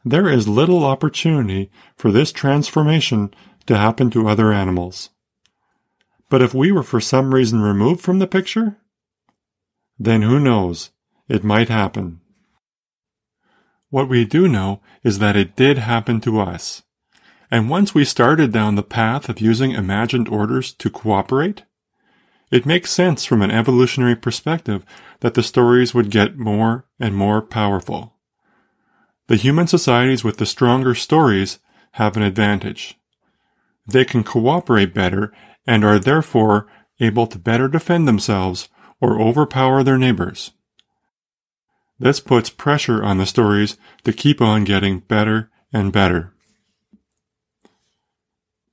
there 0.06 0.30
is 0.30 0.48
little 0.48 0.86
opportunity 0.86 1.72
for 1.98 2.12
this 2.12 2.32
transformation 2.32 3.34
to 3.66 3.76
happen 3.76 4.12
to 4.12 4.28
other 4.28 4.54
animals. 4.54 5.10
But 6.30 6.44
if 6.44 6.54
we 6.54 6.72
were 6.72 6.84
for 6.84 7.02
some 7.02 7.34
reason 7.34 7.62
removed 7.62 8.02
from 8.02 8.20
the 8.20 8.28
picture, 8.28 8.78
then 9.98 10.22
who 10.22 10.40
knows, 10.40 10.92
it 11.28 11.44
might 11.44 11.70
happen. 11.70 12.22
What 13.90 14.08
we 14.08 14.26
do 14.26 14.48
know 14.48 14.82
is 15.04 15.18
that 15.20 15.36
it 15.36 15.56
did 15.56 15.80
happen 15.80 16.22
to 16.22 16.40
us. 16.40 16.84
And 17.50 17.70
once 17.70 17.96
we 17.96 18.06
started 18.06 18.52
down 18.52 18.76
the 18.76 18.84
path 18.84 19.28
of 19.28 19.42
using 19.42 19.72
imagined 19.72 20.28
orders 20.28 20.74
to 20.74 20.90
cooperate, 20.90 21.64
it 22.52 22.66
makes 22.66 22.92
sense 22.92 23.26
from 23.26 23.42
an 23.42 23.52
evolutionary 23.52 24.16
perspective 24.16 24.86
that 25.22 25.34
the 25.34 25.44
stories 25.44 25.96
would 25.96 26.12
get 26.12 26.38
more 26.38 26.86
and 27.00 27.16
more 27.16 27.42
powerful. 27.42 28.15
The 29.28 29.36
human 29.36 29.68
societies 29.68 30.24
with 30.24 30.38
the 30.38 30.46
stronger 30.46 30.94
stories 30.94 31.60
have 31.94 32.16
an 32.16 32.24
advantage. 32.24 32.98
They 33.88 34.06
can 34.06 34.24
cooperate 34.24 34.94
better 34.94 35.34
and 35.66 35.84
are 35.84 36.00
therefore 36.00 36.68
able 37.00 37.28
to 37.28 37.40
better 37.40 37.68
defend 37.68 38.08
themselves 38.08 38.70
or 39.02 39.20
overpower 39.20 39.84
their 39.84 39.98
neighbors. 39.98 40.52
This 41.98 42.20
puts 42.20 42.50
pressure 42.50 43.04
on 43.04 43.18
the 43.18 43.26
stories 43.26 43.78
to 44.04 44.14
keep 44.14 44.42
on 44.42 44.64
getting 44.64 45.00
better 45.00 45.50
and 45.72 45.92
better. 45.92 46.34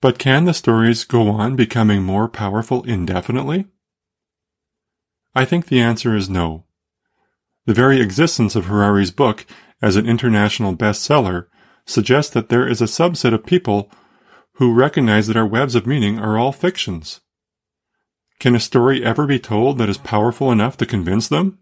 But 0.00 0.18
can 0.18 0.44
the 0.44 0.54
stories 0.54 1.04
go 1.04 1.28
on 1.28 1.54
becoming 1.54 2.02
more 2.02 2.28
powerful 2.28 2.82
indefinitely? 2.82 3.66
I 5.35 5.44
think 5.44 5.66
the 5.66 5.80
answer 5.80 6.16
is 6.16 6.28
no. 6.28 6.64
The 7.66 7.75
very 7.75 8.00
existence 8.00 8.56
of 8.56 8.66
Harari's 8.66 9.12
book 9.12 9.47
as 9.82 9.96
an 9.96 10.08
international 10.08 10.74
bestseller 10.74 11.46
suggests 11.84 12.32
that 12.32 12.48
there 12.48 12.66
is 12.66 12.80
a 12.80 12.86
subset 12.86 13.34
of 13.34 13.44
people 13.44 13.90
who 14.54 14.72
recognize 14.72 15.26
that 15.26 15.36
our 15.36 15.46
webs 15.46 15.74
of 15.74 15.86
meaning 15.86 16.18
are 16.18 16.38
all 16.38 16.52
fictions. 16.52 17.20
Can 18.38 18.54
a 18.54 18.60
story 18.60 19.04
ever 19.04 19.26
be 19.26 19.38
told 19.38 19.78
that 19.78 19.88
is 19.88 19.98
powerful 19.98 20.52
enough 20.52 20.76
to 20.78 20.86
convince 20.86 21.28
them? 21.28 21.58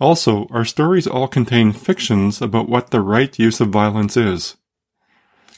Also, 0.00 0.46
our 0.50 0.64
stories 0.64 1.06
all 1.06 1.28
contain 1.28 1.72
fictions 1.72 2.42
about 2.42 2.68
what 2.68 2.90
the 2.90 3.00
right 3.00 3.38
use 3.38 3.60
of 3.60 3.68
violence 3.68 4.16
is. 4.16 4.56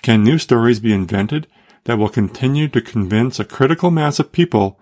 Can 0.02 0.23
new 0.23 0.38
stories 0.38 0.80
be 0.80 0.92
invented 0.92 1.46
that 1.85 1.99
will 1.99 2.08
continue 2.08 2.68
to 2.68 2.80
convince 2.80 3.40
a 3.40 3.44
critical 3.44 3.90
mass 3.90 4.18
of 4.18 4.32
people 4.32 4.78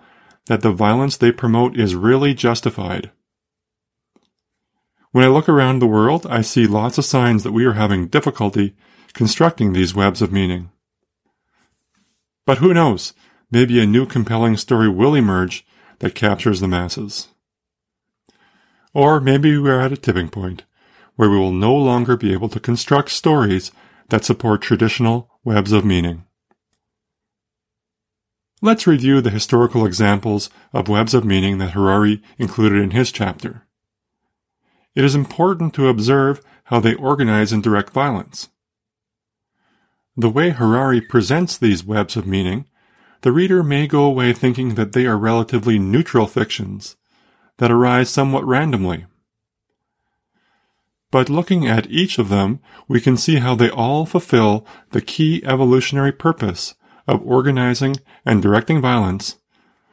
that 0.46 0.62
the 0.62 0.72
violence 0.72 1.16
they 1.16 1.30
promote 1.30 1.78
is 1.78 1.94
really 1.94 2.34
justified? 2.34 3.10
When 5.14 5.22
I 5.22 5.28
look 5.28 5.48
around 5.48 5.78
the 5.78 5.86
world, 5.86 6.26
I 6.28 6.40
see 6.40 6.66
lots 6.66 6.98
of 6.98 7.04
signs 7.04 7.44
that 7.44 7.52
we 7.52 7.64
are 7.66 7.74
having 7.74 8.08
difficulty 8.08 8.74
constructing 9.12 9.72
these 9.72 9.94
webs 9.94 10.20
of 10.20 10.32
meaning. 10.32 10.72
But 12.44 12.58
who 12.58 12.74
knows? 12.74 13.12
Maybe 13.48 13.78
a 13.78 13.86
new 13.86 14.06
compelling 14.06 14.56
story 14.56 14.88
will 14.88 15.14
emerge 15.14 15.64
that 16.00 16.16
captures 16.16 16.58
the 16.58 16.66
masses. 16.66 17.28
Or 18.92 19.20
maybe 19.20 19.56
we 19.56 19.70
are 19.70 19.80
at 19.80 19.92
a 19.92 19.96
tipping 19.96 20.30
point 20.30 20.64
where 21.14 21.30
we 21.30 21.38
will 21.38 21.52
no 21.52 21.72
longer 21.72 22.16
be 22.16 22.32
able 22.32 22.48
to 22.48 22.58
construct 22.58 23.10
stories 23.10 23.70
that 24.08 24.24
support 24.24 24.62
traditional 24.62 25.30
webs 25.44 25.70
of 25.70 25.84
meaning. 25.84 26.24
Let's 28.60 28.88
review 28.88 29.20
the 29.20 29.30
historical 29.30 29.86
examples 29.86 30.50
of 30.72 30.88
webs 30.88 31.14
of 31.14 31.24
meaning 31.24 31.58
that 31.58 31.70
Harari 31.70 32.20
included 32.36 32.82
in 32.82 32.90
his 32.90 33.12
chapter. 33.12 33.68
It 34.94 35.04
is 35.04 35.14
important 35.14 35.74
to 35.74 35.88
observe 35.88 36.40
how 36.64 36.80
they 36.80 36.94
organize 36.94 37.52
and 37.52 37.62
direct 37.62 37.90
violence. 37.92 38.48
The 40.16 40.30
way 40.30 40.50
Harari 40.50 41.00
presents 41.00 41.58
these 41.58 41.84
webs 41.84 42.16
of 42.16 42.26
meaning, 42.26 42.66
the 43.22 43.32
reader 43.32 43.62
may 43.64 43.86
go 43.86 44.04
away 44.04 44.32
thinking 44.32 44.74
that 44.74 44.92
they 44.92 45.06
are 45.06 45.18
relatively 45.18 45.78
neutral 45.78 46.26
fictions 46.26 46.96
that 47.58 47.70
arise 47.70 48.10
somewhat 48.10 48.44
randomly. 48.44 49.06
But 51.10 51.28
looking 51.28 51.66
at 51.66 51.90
each 51.90 52.18
of 52.18 52.28
them, 52.28 52.60
we 52.86 53.00
can 53.00 53.16
see 53.16 53.36
how 53.36 53.54
they 53.54 53.70
all 53.70 54.06
fulfill 54.06 54.66
the 54.90 55.00
key 55.00 55.42
evolutionary 55.44 56.12
purpose 56.12 56.74
of 57.06 57.26
organizing 57.26 57.96
and 58.24 58.42
directing 58.42 58.80
violence 58.80 59.36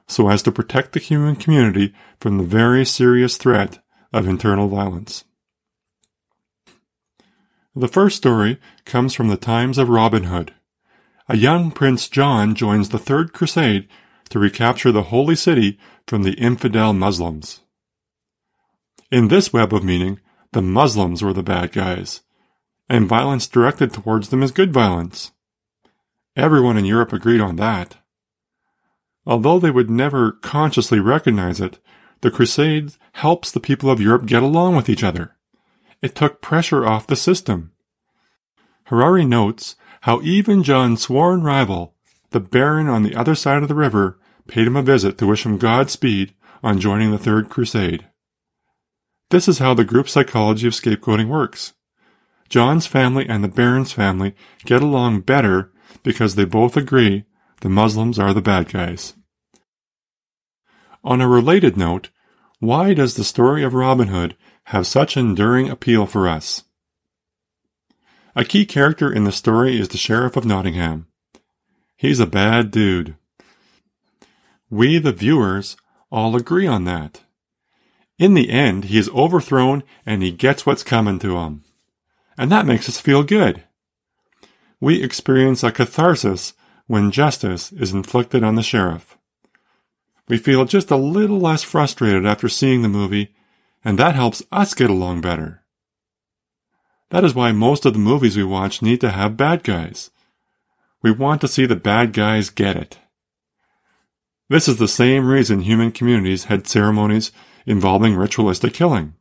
so 0.08 0.30
as 0.30 0.44
to 0.44 0.52
protect 0.52 0.94
the 0.94 1.00
human 1.00 1.36
community 1.36 1.94
from 2.20 2.38
the 2.38 2.44
very 2.44 2.86
serious 2.86 3.38
threat 3.38 3.80
of 4.13 4.28
internal 4.28 4.67
violence. 4.67 5.24
The 7.76 7.88
first 7.88 8.17
story 8.17 8.60
comes 8.84 9.13
from 9.13 9.30
the 9.30 9.38
times 9.38 9.78
of 9.78 9.89
Robin 9.89 10.24
Hood. 10.24 10.54
A 11.30 11.38
young 11.38 11.71
Prince 11.71 12.10
John 12.10 12.54
joins 12.56 12.89
the 12.89 13.00
Third 13.00 13.32
Crusade 13.32 13.88
to 14.30 14.39
recapture 14.39 14.91
the 14.91 15.04
Holy 15.04 15.36
City 15.36 15.80
from 16.08 16.24
the 16.24 16.34
infidel 16.34 16.91
Muslims. 16.91 17.62
In 19.10 19.30
this 19.30 19.54
web 19.54 19.74
of 19.74 19.84
meaning, 19.84 20.19
the 20.52 20.62
Muslims 20.62 21.21
were 21.21 21.34
the 21.34 21.43
bad 21.43 21.71
guys, 21.71 22.21
and 22.89 23.08
violence 23.08 23.47
directed 23.47 23.93
towards 23.93 24.30
them 24.30 24.43
is 24.43 24.52
good 24.52 24.74
violence. 24.74 25.32
Everyone 26.36 26.78
in 26.78 26.86
Europe 26.86 27.13
agreed 27.13 27.39
on 27.39 27.56
that. 27.58 27.97
Although 29.26 29.60
they 29.60 29.71
would 29.71 29.89
never 29.89 30.34
consciously 30.34 31.00
recognize 31.00 31.62
it, 31.62 31.80
the 32.22 32.32
Crusades 32.32 32.98
helps 33.14 33.52
the 33.52 33.60
people 33.60 33.90
of 33.90 34.00
Europe 34.00 34.26
get 34.26 34.44
along 34.44 34.76
with 34.76 34.90
each 34.90 35.04
other. 35.04 35.36
It 36.02 36.16
took 36.16 36.42
pressure 36.42 36.86
off 36.86 37.08
the 37.08 37.16
system. 37.16 37.72
Harari 38.86 39.26
notes 39.26 39.76
how 40.02 40.22
even 40.22 40.64
John's 40.64 41.02
sworn 41.02 41.44
rival, 41.44 41.96
the 42.32 42.40
Baron 42.40 42.88
on 42.88 43.04
the 43.04 43.16
other 43.16 43.36
side 43.36 43.62
of 43.62 43.68
the 43.68 43.76
river, 43.76 44.20
paid 44.48 44.68
him 44.68 44.76
a 44.76 44.82
visit 44.82 45.18
to 45.18 45.28
wish 45.28 45.46
him 45.46 45.58
Godspeed 45.58 46.34
on 46.64 46.80
joining 46.80 47.12
the 47.12 47.18
Third 47.18 47.50
Crusade. 47.50 48.08
This 49.30 49.48
is 49.48 49.60
how 49.60 49.74
the 49.74 49.86
group 49.86 50.10
psychology 50.10 50.68
of 50.68 50.74
scapegoating 50.74 51.28
works. 51.28 51.74
John's 52.50 52.86
family 52.86 53.28
and 53.30 53.44
the 53.44 53.48
Baron's 53.48 53.94
family 53.94 54.36
get 54.66 54.82
along 54.82 55.22
better 55.22 55.72
because 56.04 56.36
they 56.36 56.46
both 56.46 56.76
agree 56.76 57.24
the 57.62 57.70
Muslims 57.70 58.20
are 58.20 58.34
the 58.34 58.42
bad 58.42 58.70
guys. 58.72 59.14
On 61.04 61.20
a 61.22 61.28
related 61.28 61.78
note, 61.78 62.10
why 62.60 62.94
does 62.94 63.16
the 63.16 63.24
story 63.24 63.64
of 63.64 63.74
Robin 63.74 64.10
Hood 64.10 64.36
have 64.66 64.86
such 64.86 65.18
enduring 65.18 65.70
appeal 65.70 66.06
for 66.06 66.28
us? 66.28 66.64
A 68.36 68.46
key 68.46 68.66
character 68.66 69.12
in 69.12 69.24
the 69.24 69.32
story 69.32 69.80
is 69.80 69.90
the 69.90 69.98
Sheriff 69.98 70.38
of 70.38 70.46
Nottingham. 70.46 71.08
He's 71.98 72.20
a 72.20 72.28
bad 72.28 72.72
dude. 72.72 73.16
We, 74.70 75.00
the 75.00 75.12
viewers, 75.12 75.76
all 76.12 76.36
agree 76.36 76.68
on 76.68 76.86
that. 76.86 77.22
In 78.18 78.36
the 78.36 78.52
end, 78.52 78.86
he 78.86 78.98
is 78.98 79.10
overthrown 79.10 79.84
and 80.06 80.22
he 80.22 80.32
gets 80.32 80.66
what's 80.66 80.84
coming 80.84 81.18
to 81.20 81.38
him. 81.38 81.64
And 82.38 82.52
that 82.52 82.66
makes 82.66 82.88
us 82.88 83.00
feel 83.00 83.24
good. 83.24 83.64
We 84.80 85.04
experience 85.04 85.64
a 85.64 85.72
catharsis 85.72 86.54
when 86.86 87.12
justice 87.12 87.72
is 87.72 87.92
inflicted 87.92 88.44
on 88.44 88.56
the 88.56 88.64
sheriff. 88.64 89.18
We 90.32 90.38
feel 90.38 90.63
just 90.63 90.89
a 90.89 90.96
little 90.96 91.41
less 91.41 91.62
frustrated 91.62 92.26
after 92.26 92.48
seeing 92.48 92.84
the 92.84 92.88
movie, 92.88 93.36
and 93.84 94.00
that 94.00 94.15
helps 94.15 94.41
us 94.50 94.74
get 94.74 94.89
along 94.89 95.20
better. 95.20 95.62
That 97.10 97.26
is 97.26 97.36
why 97.36 97.52
most 97.52 97.86
of 97.86 97.91
the 97.91 98.00
movies 98.00 98.38
we 98.38 98.46
watch 98.46 98.82
need 98.82 99.02
to 99.02 99.12
have 99.12 99.36
bad 99.36 99.62
guys. 99.62 100.10
We 101.02 101.12
want 101.12 101.41
to 101.41 101.50
see 101.50 101.65
the 101.65 101.76
bad 101.76 102.13
guys 102.13 102.50
get 102.50 102.78
it. 102.78 102.98
This 104.48 104.70
is 104.70 104.78
the 104.78 104.88
same 104.88 105.28
reason 105.28 105.63
human 105.63 105.91
communities 105.91 106.46
had 106.46 106.65
ceremonies 106.65 107.34
involving 107.65 108.15
ritualistic 108.15 108.74
killing. 108.74 109.15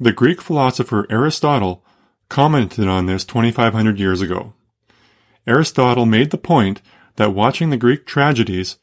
The 0.00 0.10
Greek 0.10 0.42
philosopher 0.42 1.06
Aristotle 1.08 1.84
commented 2.28 2.88
on 2.88 3.06
this 3.06 3.24
2500 3.24 4.00
years 4.00 4.20
ago. 4.20 4.54
Aristotle 5.46 6.06
made 6.06 6.32
the 6.32 6.38
point 6.38 6.82
that 7.14 7.32
watching 7.32 7.70
the 7.70 7.76
Greek 7.76 8.04
tragedies 8.04 8.78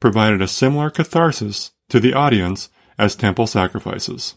provided 0.00 0.42
a 0.42 0.48
similar 0.48 0.90
catharsis 0.90 1.72
to 1.88 2.00
the 2.00 2.14
audience 2.14 2.68
as 2.98 3.14
temple 3.14 3.46
sacrifices. 3.46 4.34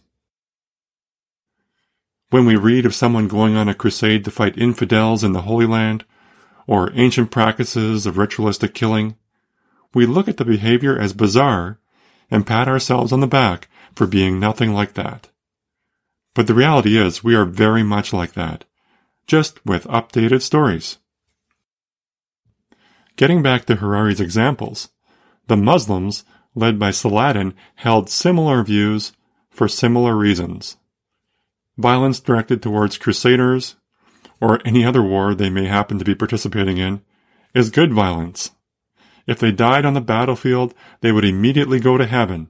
When 2.29 2.45
we 2.45 2.55
read 2.55 2.85
of 2.85 2.93
someone 2.93 3.27
going 3.27 3.55
on 3.55 3.67
a 3.67 3.73
crusade 3.73 4.23
to 4.25 4.31
fight 4.31 4.57
infidels 4.57 5.23
in 5.23 5.33
the 5.33 5.41
Holy 5.41 5.65
Land, 5.65 6.05
or 6.67 6.91
ancient 6.93 7.31
practices 7.31 8.05
of 8.05 8.17
ritualistic 8.17 8.75
killing, 8.75 9.15
we 9.95 10.05
look 10.05 10.27
at 10.27 10.37
the 10.37 10.45
behavior 10.45 10.99
as 10.99 11.13
bizarre 11.13 11.79
and 12.29 12.45
pat 12.45 12.67
ourselves 12.67 13.11
on 13.11 13.21
the 13.21 13.27
back 13.27 13.67
for 13.95 14.05
being 14.05 14.39
nothing 14.39 14.71
like 14.71 14.93
that. 14.93 15.29
But 16.35 16.45
the 16.45 16.53
reality 16.53 16.95
is 16.95 17.23
we 17.23 17.33
are 17.33 17.45
very 17.45 17.81
much 17.81 18.13
like 18.13 18.33
that, 18.33 18.65
just 19.25 19.65
with 19.65 19.85
updated 19.85 20.43
stories. 20.43 20.99
Getting 23.15 23.41
back 23.41 23.65
to 23.65 23.77
Harari's 23.77 24.21
examples, 24.21 24.89
the 25.49 25.57
Muslims, 25.57 26.23
led 26.55 26.79
by 26.79 26.91
Saladin, 26.91 27.53
held 27.75 28.09
similar 28.09 28.63
views 28.63 29.11
for 29.49 29.67
similar 29.67 30.15
reasons. 30.15 30.77
Violence 31.75 32.19
directed 32.19 32.61
towards 32.61 32.99
crusaders, 32.99 33.75
or 34.39 34.61
any 34.63 34.85
other 34.85 35.01
war 35.01 35.33
they 35.33 35.49
may 35.49 35.65
happen 35.65 35.97
to 35.97 36.05
be 36.05 36.15
participating 36.15 36.77
in, 36.77 37.01
is 37.55 37.71
good 37.71 37.91
violence. 37.91 38.51
If 39.25 39.39
they 39.39 39.51
died 39.51 39.85
on 39.85 39.95
the 39.95 40.01
battlefield, 40.01 40.73
they 41.01 41.11
would 41.11 41.25
immediately 41.25 41.79
go 41.79 41.97
to 41.97 42.05
heaven. 42.05 42.47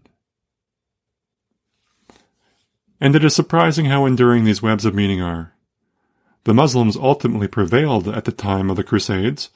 And 3.00 3.16
it 3.16 3.24
is 3.24 3.34
surprising 3.34 3.86
how 3.86 4.06
enduring 4.06 4.44
these 4.44 4.62
webs 4.62 4.84
of 4.84 4.94
meaning 4.94 5.22
are. 5.22 5.54
The 6.44 6.54
Muslims 6.54 6.98
ultimately 6.98 7.48
prevailed 7.48 8.10
at 8.10 8.26
the 8.26 8.32
time 8.34 8.70
of 8.70 8.76
the 8.76 8.84
Crusades, 8.84 9.50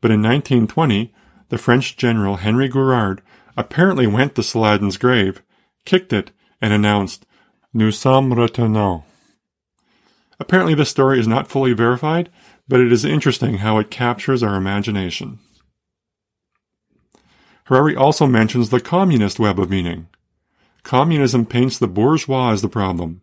but 0.00 0.10
in 0.10 0.22
1920, 0.22 1.12
the 1.48 1.58
French 1.58 1.96
general 1.96 2.36
Henry 2.36 2.68
Gouraud 2.68 3.22
apparently 3.56 4.06
went 4.06 4.34
to 4.34 4.42
Saladin's 4.42 4.96
grave, 4.96 5.42
kicked 5.84 6.12
it, 6.12 6.30
and 6.60 6.72
announced, 6.72 7.26
Nous 7.72 7.96
sommes 7.96 8.34
retournants. 8.34 9.04
Apparently 10.38 10.74
this 10.74 10.90
story 10.90 11.18
is 11.18 11.26
not 11.26 11.48
fully 11.48 11.72
verified, 11.72 12.30
but 12.68 12.80
it 12.80 12.92
is 12.92 13.04
interesting 13.04 13.58
how 13.58 13.78
it 13.78 13.90
captures 13.90 14.42
our 14.42 14.56
imagination. 14.56 15.38
Harari 17.64 17.96
also 17.96 18.26
mentions 18.26 18.70
the 18.70 18.80
communist 18.80 19.38
web 19.38 19.58
of 19.58 19.70
meaning. 19.70 20.08
Communism 20.82 21.46
paints 21.46 21.78
the 21.78 21.88
bourgeois 21.88 22.52
as 22.52 22.62
the 22.62 22.68
problem. 22.68 23.22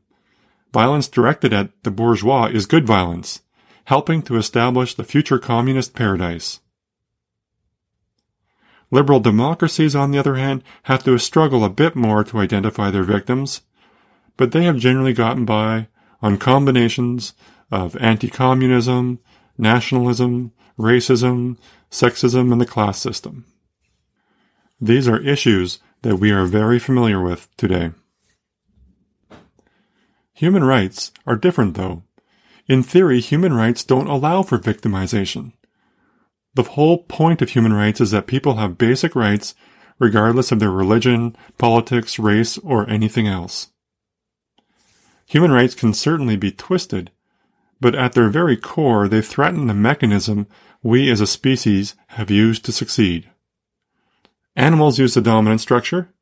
Violence 0.74 1.08
directed 1.08 1.54
at 1.54 1.70
the 1.84 1.92
bourgeois 1.92 2.48
is 2.48 2.66
good 2.66 2.86
violence, 2.86 3.42
helping 3.86 4.22
to 4.24 4.36
establish 4.36 4.96
the 4.96 5.04
future 5.04 5.40
communist 5.40 5.94
paradise. 5.94 6.60
Liberal 8.94 9.20
democracies, 9.20 9.96
on 9.96 10.12
the 10.12 10.20
other 10.20 10.36
hand, 10.36 10.64
have 10.84 11.04
to 11.04 11.18
struggle 11.18 11.66
a 11.66 11.70
bit 11.70 11.96
more 11.96 12.24
to 12.26 12.38
identify 12.38 12.92
their 12.92 13.02
victims, 13.02 13.62
but 14.38 14.52
they 14.52 14.66
have 14.66 14.78
generally 14.78 15.14
gotten 15.14 15.46
by 15.46 15.88
on 16.22 16.38
combinations 16.38 17.34
of 17.72 17.96
anti-communism, 17.96 19.18
nationalism, 19.58 20.52
racism, 20.78 21.58
sexism, 21.90 22.52
and 22.52 22.62
the 22.62 22.68
class 22.68 23.00
system. 23.00 23.46
These 24.80 25.08
are 25.08 25.20
issues 25.22 25.80
that 26.04 26.18
we 26.18 26.30
are 26.30 26.46
very 26.46 26.78
familiar 26.78 27.20
with 27.20 27.50
today. 27.58 27.94
Human 30.34 30.64
rights 30.64 31.12
are 31.26 31.36
different 31.36 31.74
though. 31.74 32.04
In 32.68 32.84
theory, 32.84 33.22
human 33.22 33.54
rights 33.54 33.84
don't 33.84 34.06
allow 34.06 34.44
for 34.44 34.60
victimization. 34.60 35.54
The 36.56 36.64
whole 36.64 37.00
point 37.00 37.42
of 37.42 37.50
human 37.50 37.74
rights 37.74 38.00
is 38.00 38.12
that 38.12 38.28
people 38.28 38.56
have 38.56 38.78
basic 38.78 39.16
rights 39.16 39.56
regardless 40.00 40.52
of 40.52 40.60
their 40.60 40.72
religion, 40.72 41.36
politics, 41.58 42.20
race, 42.20 42.58
or 42.60 42.90
anything 42.90 43.28
else. 43.28 43.70
Human 45.28 45.52
rights 45.52 45.76
can 45.76 45.94
certainly 45.94 46.36
be 46.36 46.52
twisted, 46.52 47.12
but 47.80 47.96
at 47.96 48.14
their 48.14 48.30
very 48.30 48.58
core, 48.58 49.08
they 49.08 49.22
threaten 49.22 49.68
the 49.68 49.74
mechanism 49.74 50.48
we 50.82 51.10
as 51.10 51.22
a 51.22 51.28
species 51.28 51.96
have 52.08 52.30
used 52.30 52.66
to 52.66 52.72
succeed. 52.72 53.30
Animals 54.56 55.00
use 55.00 55.14
the 55.14 55.22
dominant 55.22 55.62
structure. 55.62 56.14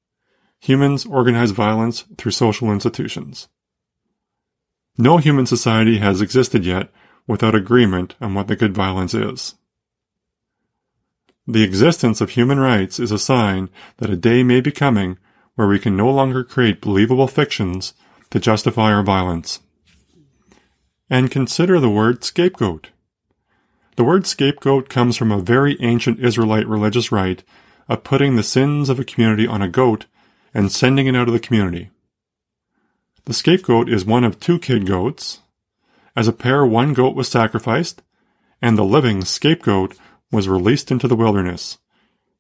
Humans 0.60 1.06
organize 1.06 1.52
violence 1.52 2.06
through 2.18 2.32
social 2.32 2.72
institutions. 2.72 3.50
No 4.98 5.18
human 5.18 5.46
society 5.46 5.98
has 5.98 6.22
existed 6.22 6.66
yet 6.66 6.90
without 7.28 7.56
agreement 7.56 8.16
on 8.22 8.34
what 8.34 8.48
the 8.48 8.56
good 8.56 8.74
violence 8.74 9.14
is. 9.14 9.56
The 11.48 11.64
existence 11.64 12.22
of 12.22 12.32
human 12.32 12.60
rights 12.60 13.00
is 13.00 13.12
a 13.12 13.18
sign 13.18 13.70
that 13.98 14.10
a 14.10 14.16
day 14.16 14.44
may 14.44 14.62
be 14.62 14.72
coming 14.72 15.18
where 15.56 15.68
we 15.68 15.80
can 15.80 15.98
no 15.98 16.10
longer 16.10 16.44
create 16.44 16.82
believable 16.82 17.28
fictions 17.28 17.94
to 18.30 18.40
justify 18.40 18.94
our 18.94 19.04
violence. 19.04 19.60
And 21.10 21.32
consider 21.32 21.80
the 21.80 21.90
word 21.90 22.24
scapegoat. 22.24 22.90
The 23.98 24.04
word 24.04 24.26
scapegoat 24.26 24.88
comes 24.88 25.18
from 25.18 25.32
a 25.32 25.42
very 25.42 25.78
ancient 25.82 26.20
Israelite 26.20 26.68
religious 26.68 27.12
rite 27.12 27.44
of 27.90 28.04
putting 28.04 28.36
the 28.36 28.44
sins 28.44 28.88
of 28.88 29.00
a 29.00 29.04
community 29.04 29.46
on 29.46 29.62
a 29.62 29.68
goat 29.68 30.06
and 30.54 30.72
sending 30.72 31.08
it 31.08 31.16
out 31.16 31.28
of 31.28 31.34
the 31.34 31.40
community. 31.40 31.90
The 33.26 33.34
scapegoat 33.34 33.90
is 33.90 34.06
one 34.06 34.24
of 34.24 34.40
two 34.40 34.60
kid 34.60 34.86
goats. 34.86 35.40
As 36.16 36.28
a 36.28 36.34
pair, 36.34 36.66
one 36.66 36.94
goat 36.94 37.16
was 37.16 37.28
sacrificed, 37.28 38.02
and 38.62 38.78
the 38.78 38.84
living 38.84 39.24
scapegoat 39.24 39.98
was 40.32 40.48
released 40.48 40.92
into 40.92 41.08
the 41.08 41.16
wilderness, 41.16 41.78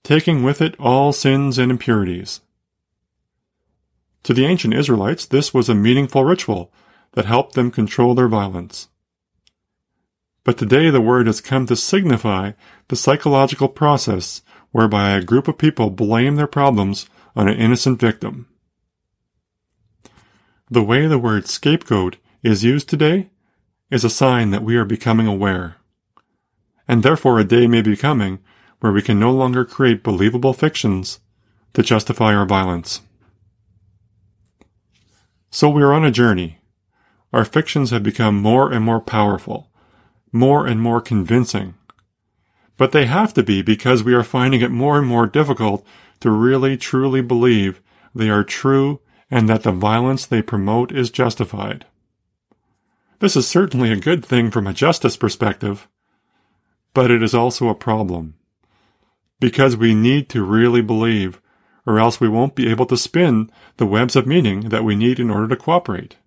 taking 0.04 0.44
with 0.44 0.62
it 0.62 0.80
all 0.80 1.12
sins 1.12 1.58
and 1.58 1.72
impurities. 1.72 2.42
To 4.24 4.34
the 4.34 4.46
ancient 4.46 4.74
Israelites, 4.74 5.26
this 5.26 5.54
was 5.54 5.68
a 5.68 5.76
meaningful 5.76 6.24
ritual 6.24 6.72
that 7.14 7.26
helped 7.26 7.56
them 7.56 7.72
control 7.72 8.16
their 8.16 8.28
violence. 8.28 8.88
But 10.44 10.58
today 10.58 10.90
the 10.90 11.02
word 11.02 11.28
has 11.28 11.42
come 11.42 11.66
to 11.68 11.76
signify 11.76 12.54
the 12.88 12.96
psychological 12.96 13.68
process 13.68 14.42
whereby 14.72 15.12
a 15.12 15.24
group 15.24 15.48
of 15.48 15.58
people 15.58 15.90
blame 15.90 16.36
their 16.36 16.48
problems 16.48 17.08
on 17.36 17.48
an 17.48 17.58
innocent 17.58 18.00
victim. 18.00 18.48
The 20.70 20.84
way 20.84 21.06
the 21.06 21.20
word 21.20 21.48
scapegoat 21.48 22.18
is 22.44 22.64
used 22.64 22.88
today 22.90 23.30
is 23.90 24.04
a 24.04 24.10
sign 24.10 24.52
that 24.52 24.64
we 24.64 24.78
are 24.78 24.86
becoming 24.86 25.28
aware. 25.28 25.76
And 26.92 27.04
therefore 27.04 27.40
a 27.40 27.46
day 27.46 27.68
may 27.68 27.82
be 27.82 27.96
coming 27.96 28.40
where 28.82 28.92
we 28.92 29.02
can 29.02 29.18
no 29.18 29.32
longer 29.32 29.64
create 29.64 30.04
believable 30.04 30.52
fictions 30.52 31.22
to 31.72 31.84
justify 31.84 32.36
our 32.36 32.46
violence. 32.46 33.00
So 35.50 35.70
we 35.70 35.84
are 35.84 35.94
on 35.94 36.04
a 36.04 36.12
journey. 36.12 36.60
Our 37.32 37.46
fictions 37.46 37.92
have 37.92 38.04
become 38.04 38.36
more 38.36 38.74
and 38.74 38.84
more 38.84 39.00
powerful, 39.00 39.72
more 40.34 40.68
and 40.68 40.82
more 40.82 41.00
convincing, 41.00 41.76
but 42.76 42.92
they 42.92 43.06
have 43.06 43.34
to 43.36 43.44
be 43.44 43.62
because 43.62 44.04
we 44.04 44.14
are 44.14 44.22
finding 44.22 44.60
it 44.60 44.70
more 44.70 44.98
and 44.98 45.08
more 45.08 45.28
difficult 45.28 45.88
to 46.20 46.30
really 46.30 46.76
truly 46.76 47.22
believe 47.22 47.82
they 48.14 48.30
are 48.30 48.44
true 48.44 49.00
and 49.30 49.48
that 49.48 49.64
the 49.64 49.72
violence 49.72 50.26
they 50.26 50.42
promote 50.42 50.92
is 50.92 51.10
justified. 51.10 51.86
This 53.20 53.38
is 53.38 53.48
certainly 53.48 53.94
a 53.94 53.96
good 53.96 54.26
thing 54.26 54.52
from 54.52 54.68
a 54.68 54.74
justice 54.74 55.16
perspective, 55.16 55.88
but 56.94 57.12
it 57.12 57.24
is 57.24 57.34
also 57.34 57.70
a 57.70 57.76
problem. 57.76 58.36
Because 59.40 59.76
we 59.78 59.96
need 59.96 60.30
to 60.30 60.44
really 60.44 60.82
believe, 60.82 61.42
or 61.86 62.00
else 62.00 62.20
we 62.20 62.30
won't 62.30 62.56
be 62.56 62.70
able 62.70 62.86
to 62.88 62.98
spin 62.98 63.50
the 63.78 63.86
webs 63.86 64.16
of 64.16 64.28
meaning 64.28 64.70
that 64.70 64.84
we 64.84 64.96
need 64.96 65.20
in 65.20 65.30
order 65.30 65.48
to 65.48 65.56
cooperate. 65.56 66.18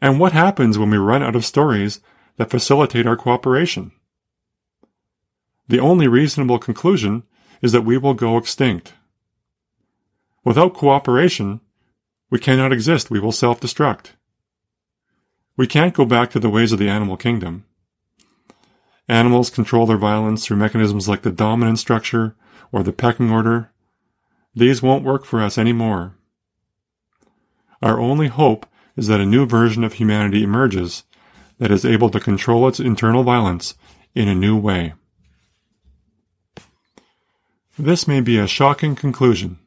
And 0.00 0.18
what 0.18 0.32
happens 0.32 0.78
when 0.78 0.90
we 0.90 0.96
run 0.96 1.22
out 1.22 1.36
of 1.36 1.44
stories 1.44 2.00
that 2.36 2.50
facilitate 2.50 3.06
our 3.06 3.16
cooperation? 3.16 3.92
The 5.68 5.78
only 5.78 6.08
reasonable 6.08 6.58
conclusion 6.58 7.22
is 7.62 7.72
that 7.72 7.82
we 7.82 7.98
will 7.98 8.14
go 8.14 8.36
extinct. 8.38 8.94
Without 10.42 10.74
cooperation, 10.74 11.60
we 12.30 12.38
cannot 12.38 12.72
exist, 12.72 13.10
we 13.10 13.20
will 13.20 13.32
self-destruct. 13.32 14.12
We 15.56 15.66
can't 15.66 15.94
go 15.94 16.06
back 16.06 16.30
to 16.30 16.40
the 16.40 16.48
ways 16.48 16.72
of 16.72 16.78
the 16.78 16.88
animal 16.88 17.18
kingdom. 17.18 17.66
Animals 19.10 19.50
control 19.50 19.86
their 19.86 19.96
violence 19.96 20.46
through 20.46 20.58
mechanisms 20.58 21.08
like 21.08 21.22
the 21.22 21.32
dominant 21.32 21.80
structure 21.80 22.36
or 22.70 22.84
the 22.84 22.92
pecking 22.92 23.28
order. 23.28 23.72
These 24.54 24.84
won't 24.84 25.02
work 25.02 25.24
for 25.24 25.42
us 25.42 25.58
anymore. 25.58 26.14
Our 27.82 27.98
only 27.98 28.28
hope 28.28 28.66
is 28.96 29.08
that 29.08 29.18
a 29.18 29.26
new 29.26 29.46
version 29.46 29.82
of 29.82 29.94
humanity 29.94 30.44
emerges 30.44 31.02
that 31.58 31.72
is 31.72 31.84
able 31.84 32.08
to 32.10 32.20
control 32.20 32.68
its 32.68 32.78
internal 32.78 33.24
violence 33.24 33.74
in 34.14 34.28
a 34.28 34.34
new 34.34 34.56
way. 34.56 34.94
This 37.76 38.06
may 38.06 38.20
be 38.20 38.38
a 38.38 38.46
shocking 38.46 38.94
conclusion. 38.94 39.58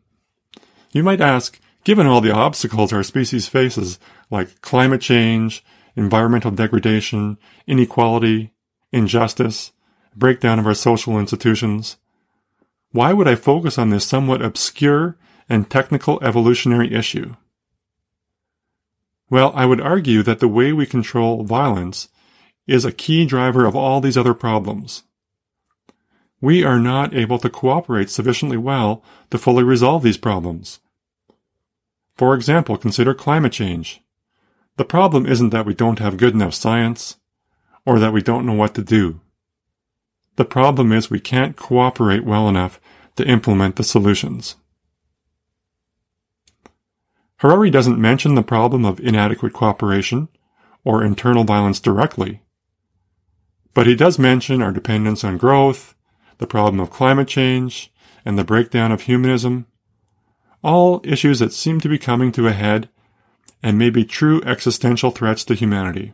You 0.93 1.03
might 1.03 1.19
ask, 1.19 1.60
given 1.84 2.08
all 2.08 2.21
the 2.21 2.34
obstacles 2.34 2.93
our 2.93 3.03
species 3.03 3.49
faces, 3.49 3.99
like 4.32 4.62
climate 4.62 5.01
change, 5.01 5.65
environmental 5.97 6.51
degradation, 6.51 7.38
inequality, 7.67 8.52
injustice, 8.93 9.73
breakdown 10.15 10.60
of 10.60 10.67
our 10.67 10.73
social 10.73 11.19
institutions, 11.19 11.97
why 12.91 13.12
would 13.12 13.27
I 13.27 13.36
focus 13.36 13.77
on 13.77 13.89
this 13.89 14.06
somewhat 14.06 14.41
obscure 14.41 15.17
and 15.49 15.69
technical 15.69 16.23
evolutionary 16.23 16.93
issue? 16.93 17.36
Well, 19.29 19.51
I 19.56 19.65
would 19.65 19.82
argue 19.82 20.23
that 20.23 20.39
the 20.39 20.47
way 20.47 20.71
we 20.71 20.86
control 20.86 21.43
violence 21.43 22.08
is 22.67 22.86
a 22.86 22.91
key 22.91 23.25
driver 23.25 23.65
of 23.65 23.75
all 23.75 23.99
these 23.99 24.17
other 24.17 24.34
problems 24.34 25.03
we 26.43 26.62
are 26.62 26.77
not 26.77 27.13
able 27.13 27.39
to 27.39 27.49
cooperate 27.49 28.10
sufficiently 28.10 28.58
well 28.58 29.01
to 29.29 29.38
fully 29.38 29.63
resolve 29.63 30.03
these 30.03 30.17
problems. 30.17 30.82
For 32.17 32.36
example, 32.36 32.75
consider 32.75 33.13
climate 33.13 33.53
change. 33.53 34.01
The 34.75 34.84
problem 34.84 35.25
isn't 35.25 35.51
that 35.51 35.65
we 35.65 35.73
don't 35.73 35.99
have 35.99 36.17
good 36.17 36.34
enough 36.34 36.53
science, 36.53 37.15
or 37.86 38.00
that 38.00 38.13
we 38.13 38.22
don't 38.22 38.46
know 38.46 38.54
what 38.54 38.76
to 38.76 38.84
do. 38.84 39.19
The 40.36 40.46
problem 40.46 40.91
is 40.91 41.10
we 41.10 41.19
can't 41.19 41.56
cooperate 41.56 42.24
well 42.26 42.50
enough 42.50 42.80
to 43.15 43.28
implement 43.28 43.76
the 43.76 43.84
solutions. 43.84 44.56
Harari 47.38 47.69
doesn't 47.69 48.00
mention 48.00 48.36
the 48.36 48.41
problem 48.41 48.86
of 48.86 49.00
inadequate 49.00 49.54
cooperation 49.54 50.30
or 50.84 51.04
internal 51.04 51.43
violence 51.43 51.80
directly, 51.80 52.41
but 53.74 53.86
he 53.86 53.96
does 53.96 54.17
mention 54.17 54.62
our 54.62 54.72
dependence 54.72 55.24
on 55.24 55.38
growth, 55.38 55.96
the 56.38 56.48
problem 56.48 56.80
of 56.80 56.89
climate 56.89 57.28
change, 57.28 57.91
and 58.26 58.38
the 58.38 58.43
breakdown 58.43 58.91
of 58.91 59.02
humanism, 59.02 59.67
all 60.63 61.02
issues 61.04 61.39
that 61.39 61.52
seem 61.52 61.80
to 61.82 61.89
be 61.89 61.98
coming 61.98 62.32
to 62.32 62.48
a 62.48 62.54
head 62.54 62.89
and 63.62 63.78
may 63.78 63.89
be 63.89 64.06
true 64.06 64.41
existential 64.43 65.12
threats 65.12 65.43
to 65.43 65.54
humanity. 65.54 66.13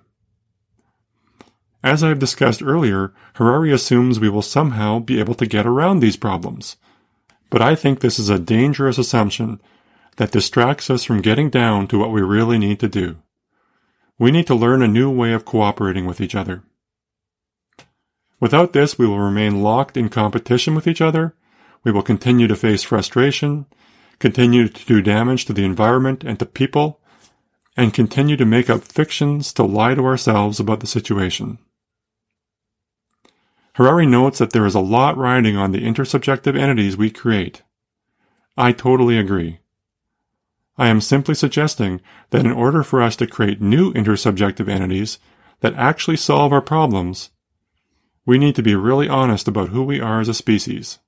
As 1.82 2.04
I've 2.04 2.20
discussed 2.20 2.62
earlier, 2.62 3.14
Harari 3.36 3.72
assumes 3.72 4.20
we 4.20 4.30
will 4.30 4.42
somehow 4.42 5.00
be 5.00 5.20
able 5.20 5.36
to 5.36 5.46
get 5.46 5.66
around 5.66 6.00
these 6.00 6.18
problems. 6.18 6.76
But 7.50 7.62
I 7.62 7.76
think 7.76 8.00
this 8.00 8.20
is 8.20 8.30
a 8.30 8.38
dangerous 8.38 8.98
assumption 8.98 9.62
that 10.18 10.32
distracts 10.32 10.90
us 10.90 11.06
from 11.06 11.22
getting 11.22 11.50
down 11.50 11.88
to 11.88 11.98
what 11.98 12.12
we 12.12 12.22
really 12.22 12.58
need 12.58 12.80
to 12.82 12.90
do. 12.90 13.18
We 14.18 14.32
need 14.32 14.46
to 14.48 14.56
learn 14.56 14.82
a 14.82 14.88
new 14.88 15.10
way 15.10 15.32
of 15.32 15.46
cooperating 15.46 16.06
with 16.06 16.20
each 16.20 16.36
other. 16.36 16.64
Without 18.42 18.74
this, 18.74 19.00
we 19.00 19.08
will 19.08 19.20
remain 19.20 19.64
locked 19.64 19.96
in 19.96 20.10
competition 20.10 20.76
with 20.76 20.88
each 20.88 21.02
other. 21.02 21.34
We 21.86 21.94
will 21.94 22.02
continue 22.02 22.48
to 22.48 22.56
face 22.58 22.84
frustration, 22.84 23.66
continue 24.20 24.68
to 24.68 24.86
do 24.86 25.02
damage 25.02 25.46
to 25.46 25.54
the 25.54 25.64
environment 25.64 26.26
and 26.26 26.38
to 26.40 26.46
people, 26.46 27.00
and 27.78 27.94
continue 27.94 28.36
to 28.36 28.46
make 28.46 28.70
up 28.70 28.84
fictions 28.84 29.54
to 29.54 29.64
lie 29.64 29.96
to 29.96 30.06
ourselves 30.06 30.60
about 30.60 30.82
the 30.82 30.88
situation. 30.88 31.58
Harari 33.80 34.06
notes 34.06 34.40
that 34.40 34.50
there 34.50 34.66
is 34.66 34.76
a 34.76 34.82
lot 34.82 35.16
riding 35.16 35.56
on 35.56 35.72
the 35.72 35.80
intersubjective 35.80 36.60
entities 36.60 36.98
we 36.98 37.10
create. 37.10 37.62
I 38.58 38.74
totally 38.74 39.18
agree. 39.18 39.60
I 40.78 40.90
am 40.90 41.00
simply 41.00 41.34
suggesting 41.34 42.02
that 42.32 42.46
in 42.46 42.52
order 42.52 42.84
for 42.84 43.02
us 43.02 43.16
to 43.16 43.26
create 43.26 43.62
new 43.62 43.94
intersubjective 43.94 44.68
entities 44.68 45.18
that 45.62 45.76
actually 45.76 46.18
solve 46.18 46.52
our 46.52 46.60
problems, 46.62 47.30
we 48.26 48.38
need 48.38 48.54
to 48.56 48.62
be 48.62 48.76
really 48.76 49.08
honest 49.08 49.48
about 49.48 49.70
who 49.70 49.84
we 49.84 50.02
are 50.02 50.20
as 50.20 50.28
a 50.28 50.34
species. 50.34 51.00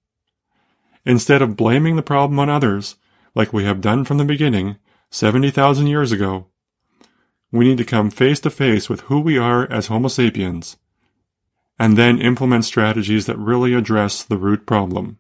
Instead 1.06 1.42
of 1.42 1.58
blaming 1.58 1.98
the 1.98 2.02
problem 2.02 2.40
on 2.40 2.50
others, 2.50 2.96
like 3.36 3.52
we 3.52 3.66
have 3.66 3.82
done 3.82 4.06
from 4.06 4.18
the 4.18 4.24
beginning, 4.24 4.78
70,000 5.10 5.88
years 5.88 6.14
ago, 6.14 6.48
we 7.52 7.66
need 7.66 7.80
to 7.80 7.84
come 7.84 8.10
face 8.10 8.40
to 8.40 8.50
face 8.50 8.88
with 8.88 9.02
who 9.02 9.20
we 9.20 9.38
are 9.38 9.70
as 9.70 9.88
Homo 9.88 10.08
sapiens 10.08 10.78
and 11.82 11.98
then 11.98 12.22
implement 12.22 12.64
strategies 12.64 13.26
that 13.26 13.40
really 13.40 13.74
address 13.74 14.22
the 14.22 14.38
root 14.38 14.68
problem. 14.68 15.18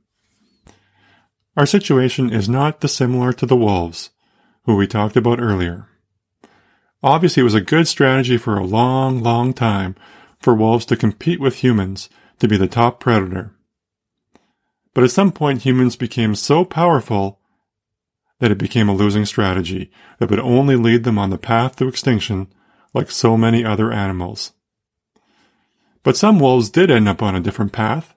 Our 1.58 1.66
situation 1.66 2.32
is 2.32 2.48
not 2.48 2.80
dissimilar 2.80 3.34
to 3.34 3.48
the 3.48 3.56
wolves, 3.56 4.12
who 4.66 4.76
we 4.76 4.86
talked 4.86 5.18
about 5.18 5.42
earlier. 5.42 5.88
Obviously, 7.02 7.42
it 7.42 7.46
was 7.46 7.56
a 7.56 7.62
good 7.62 7.88
strategy 7.88 8.38
for 8.38 8.60
a 8.60 8.64
long, 8.64 9.24
long 9.24 9.54
time 9.54 9.96
for 10.40 10.54
wolves 10.54 10.86
to 10.86 10.96
compete 10.96 11.40
with 11.40 11.64
humans 11.64 12.10
to 12.38 12.48
be 12.48 12.58
the 12.58 12.68
top 12.68 13.00
predator. 13.00 13.56
But 14.94 15.04
at 15.04 15.10
some 15.10 15.32
point, 15.32 15.64
humans 15.64 15.96
became 15.96 16.36
so 16.36 16.64
powerful 16.64 17.40
that 18.38 18.52
it 18.52 18.60
became 18.60 18.88
a 18.88 18.94
losing 18.94 19.26
strategy 19.26 19.90
that 20.20 20.30
would 20.30 20.40
only 20.40 20.76
lead 20.76 21.06
them 21.06 21.18
on 21.18 21.32
the 21.32 21.40
path 21.40 21.78
to 21.78 21.88
extinction 21.88 22.54
like 22.94 23.10
so 23.10 23.36
many 23.36 23.66
other 23.66 23.92
animals. 23.92 24.52
But 26.04 26.18
some 26.18 26.40
wolves 26.40 26.70
did 26.70 26.90
end 26.90 27.08
up 27.08 27.22
on 27.22 27.36
a 27.36 27.42
different 27.42 27.72
path. 27.72 28.16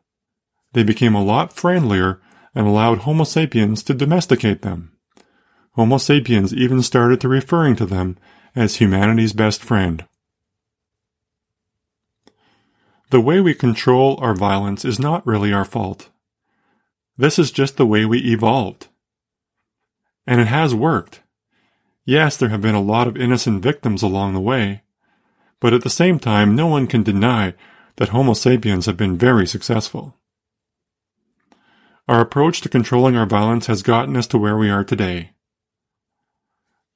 They 0.73 0.83
became 0.83 1.15
a 1.15 1.25
lot 1.25 1.53
friendlier 1.53 2.21
and 2.55 2.67
allowed 2.67 2.99
Homo 2.99 3.25
sapiens 3.25 3.83
to 3.85 3.95
domesticate 3.95 4.63
them. 4.63 4.93
Homo 5.73 5.99
sapiens 5.99 6.55
even 6.55 6.83
started 6.83 7.21
to 7.21 7.29
referring 7.29 7.77
to 7.77 7.87
them 7.87 8.17
as 8.55 8.77
humanity's 8.77 9.33
best 9.33 9.63
friend. 9.63 10.05
The 13.11 13.21
way 13.21 13.41
we 13.41 13.55
control 13.55 14.19
our 14.21 14.35
violence 14.35 14.85
is 14.85 14.99
not 14.99 15.27
really 15.27 15.53
our 15.53 15.65
fault. 15.65 16.11
This 17.17 17.39
is 17.39 17.51
just 17.51 17.77
the 17.77 17.87
way 17.87 18.05
we 18.05 18.19
evolved. 18.21 18.89
And 20.27 20.41
it 20.41 20.47
has 20.47 20.75
worked. 20.75 21.21
Yes, 22.05 22.37
there 22.37 22.49
have 22.49 22.63
been 22.63 22.75
a 22.75 22.83
lot 22.83 23.07
of 23.07 23.17
innocent 23.17 23.63
victims 23.63 24.03
along 24.03 24.35
the 24.35 24.41
way, 24.41 24.83
but 25.61 25.73
at 25.73 25.83
the 25.83 25.91
same 25.91 26.19
time, 26.19 26.55
no 26.55 26.67
one 26.67 26.87
can 26.87 27.03
deny 27.03 27.55
that 27.97 28.11
Homo 28.11 28.35
sapiens 28.35 28.87
have 28.87 28.97
been 28.97 29.17
very 29.17 29.47
successful. 29.47 30.17
Our 32.07 32.21
approach 32.21 32.61
to 32.63 32.69
controlling 32.69 33.17
our 33.17 33.27
violence 33.27 33.67
has 33.67 33.83
gotten 33.83 34.17
us 34.17 34.27
to 34.29 34.39
where 34.39 34.57
we 34.57 34.69
are 34.69 34.85
today. 34.85 35.31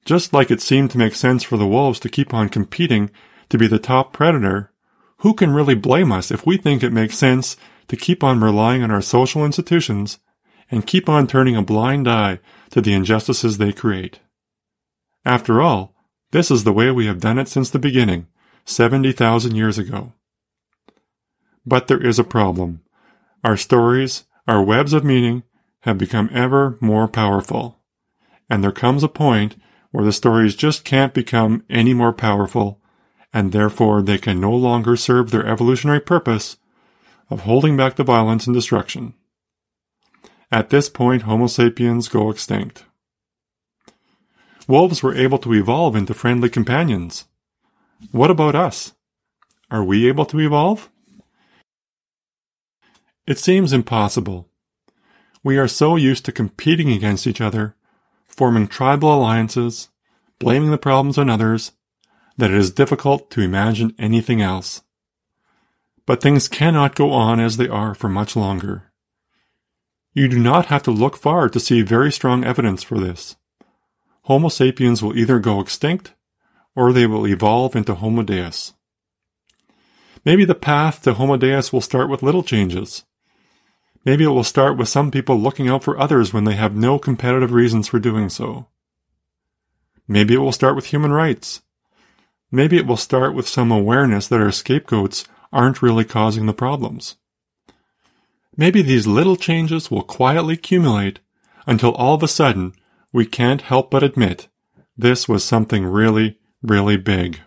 Just 0.05 0.33
like 0.33 0.51
it 0.51 0.61
seemed 0.61 0.91
to 0.91 0.99
make 0.99 1.15
sense 1.15 1.43
for 1.43 1.57
the 1.57 1.67
wolves 1.67 2.01
to 2.01 2.09
keep 2.09 2.35
on 2.35 2.49
competing 2.49 3.11
to 3.49 3.59
be 3.59 3.67
the 3.67 3.79
top 3.79 4.13
predator, 4.13 4.73
who 5.19 5.35
can 5.35 5.53
really 5.53 5.75
blame 5.75 6.13
us 6.13 6.31
if 6.31 6.47
we 6.47 6.57
think 6.57 6.83
it 6.83 6.93
makes 6.93 7.17
sense 7.17 7.57
to 7.89 7.97
keep 7.97 8.23
on 8.23 8.41
relying 8.41 8.83
on 8.83 8.91
our 8.91 9.03
social 9.03 9.45
institutions 9.45 10.19
and 10.71 10.87
keep 10.87 11.09
on 11.09 11.27
turning 11.27 11.57
a 11.57 11.63
blind 11.63 12.07
eye 12.07 12.39
to 12.71 12.81
the 12.81 12.93
injustices 12.93 13.59
they 13.59 13.73
create? 13.73 14.21
After 15.25 15.61
all, 15.61 15.95
this 16.31 16.51
is 16.51 16.65
the 16.65 16.73
way 16.73 16.91
we 16.91 17.07
have 17.07 17.21
done 17.21 17.39
it 17.39 17.49
since 17.49 17.71
the 17.71 17.79
beginning, 17.79 18.27
70,000 18.67 19.55
years 19.55 19.79
ago. 19.79 20.13
But 21.69 21.87
there 21.87 22.03
is 22.03 22.19
a 22.19 22.25
problem. 22.25 22.81
Our 23.45 23.59
stories, 23.59 24.25
our 24.47 24.63
webs 24.63 24.95
of 24.95 25.05
meaning, 25.05 25.43
have 25.81 25.99
become 25.99 26.31
ever 26.33 26.79
more 26.81 27.07
powerful. 27.07 27.79
And 28.49 28.65
there 28.65 28.73
comes 28.73 29.03
a 29.03 29.09
point 29.09 29.57
where 29.91 30.05
the 30.05 30.13
stories 30.13 30.55
just 30.55 30.83
can't 30.83 31.13
become 31.13 31.65
any 31.69 31.93
more 31.93 32.15
powerful, 32.15 32.81
and 33.35 33.53
therefore 33.53 34.01
they 34.01 34.17
can 34.17 34.41
no 34.41 34.51
longer 34.51 34.97
serve 34.97 35.31
their 35.31 35.47
evolutionary 35.47 36.01
purpose 36.01 36.57
of 37.29 37.41
holding 37.41 37.77
back 37.77 37.97
the 37.97 38.03
violence 38.05 38.47
and 38.47 38.57
destruction. 38.57 39.13
At 40.51 40.71
this 40.71 40.89
point, 40.89 41.23
Homo 41.23 41.49
sapiens 41.49 42.09
go 42.09 42.31
extinct. 42.31 42.87
Wolves 44.67 45.03
were 45.03 45.15
able 45.15 45.39
to 45.41 45.53
evolve 45.53 45.95
into 45.95 46.15
friendly 46.15 46.49
companions. 46.49 47.27
What 48.11 48.31
about 48.31 48.55
us? 48.55 48.95
Are 49.71 49.85
we 49.85 50.09
able 50.09 50.25
to 50.27 50.41
evolve? 50.41 50.89
It 53.29 53.39
seems 53.39 53.75
impossible. 53.75 54.49
We 55.45 55.59
are 55.59 55.69
so 55.69 55.97
used 55.97 56.25
to 56.25 56.33
competing 56.33 56.91
against 56.91 57.27
each 57.27 57.43
other, 57.43 57.77
forming 58.27 58.67
tribal 58.67 59.15
alliances, 59.15 59.91
blaming 60.39 60.71
the 60.71 60.79
problems 60.79 61.19
on 61.19 61.29
others, 61.29 61.73
that 62.39 62.51
it 62.51 62.57
is 62.57 62.71
difficult 62.71 63.31
to 63.33 63.43
imagine 63.43 63.95
anything 63.99 64.41
else. 64.41 64.81
But 66.07 66.23
things 66.23 66.49
cannot 66.49 66.95
go 66.95 67.13
on 67.13 67.39
as 67.39 67.59
they 67.59 67.69
are 67.69 67.95
for 67.95 68.09
much 68.09 68.35
longer. 68.35 68.91
You 70.15 70.29
do 70.29 70.39
not 70.39 70.67
have 70.73 70.83
to 70.85 70.91
look 70.91 71.15
far 71.15 71.51
to 71.51 71.61
see 71.61 71.83
very 71.83 72.11
strong 72.11 72.45
evidence 72.45 72.83
for 72.83 72.99
this. 72.99 73.37
Homo 74.23 74.49
sapiens 74.49 75.03
will 75.03 75.15
either 75.15 75.39
go 75.39 75.61
extinct 75.61 76.15
or 76.75 76.95
they 76.95 77.07
will 77.07 77.27
evolve 77.27 77.77
into 77.77 77.95
Homo 77.95 78.23
deus. 78.23 78.73
Maybe 80.25 80.47
the 80.47 80.55
path 80.55 81.03
to 81.03 81.13
Homo 81.13 81.37
deus 81.37 81.75
will 81.75 81.83
start 81.83 82.09
with 82.09 82.23
little 82.23 82.43
changes. 82.43 83.05
Maybe 84.09 84.25
it 84.25 84.29
will 84.29 84.43
start 84.43 84.79
with 84.79 84.89
some 84.89 85.11
people 85.11 85.37
looking 85.37 85.69
out 85.69 85.85
for 85.85 86.01
others 86.01 86.33
when 86.33 86.45
they 86.45 86.55
have 86.55 86.75
no 86.75 86.99
competitive 86.99 87.53
reasons 87.53 87.89
for 87.89 87.99
doing 87.99 88.31
so. 88.31 88.69
Maybe 90.09 90.33
it 90.33 90.39
will 90.39 90.51
start 90.51 90.77
with 90.77 90.87
human 90.87 91.13
rights. 91.13 91.61
Maybe 92.51 92.79
it 92.79 92.87
will 92.87 92.97
start 92.97 93.35
with 93.35 93.47
some 93.47 93.71
awareness 93.71 94.27
that 94.29 94.41
our 94.41 94.51
scapegoats 94.51 95.27
aren't 95.53 95.83
really 95.83 96.07
causing 96.07 96.47
the 96.47 96.55
problems. 96.55 97.17
Maybe 98.57 98.81
these 98.81 99.07
little 99.07 99.37
changes 99.37 99.91
will 99.91 100.03
quietly 100.03 100.55
accumulate 100.55 101.19
until 101.67 101.93
all 101.93 102.15
of 102.15 102.23
a 102.23 102.29
sudden 102.29 102.73
we 103.13 103.27
can't 103.27 103.61
help 103.61 103.91
but 103.91 104.03
admit 104.03 104.49
this 104.97 105.29
was 105.29 105.45
something 105.45 105.85
really, 105.85 106.39
really 106.63 106.97
big. 106.97 107.43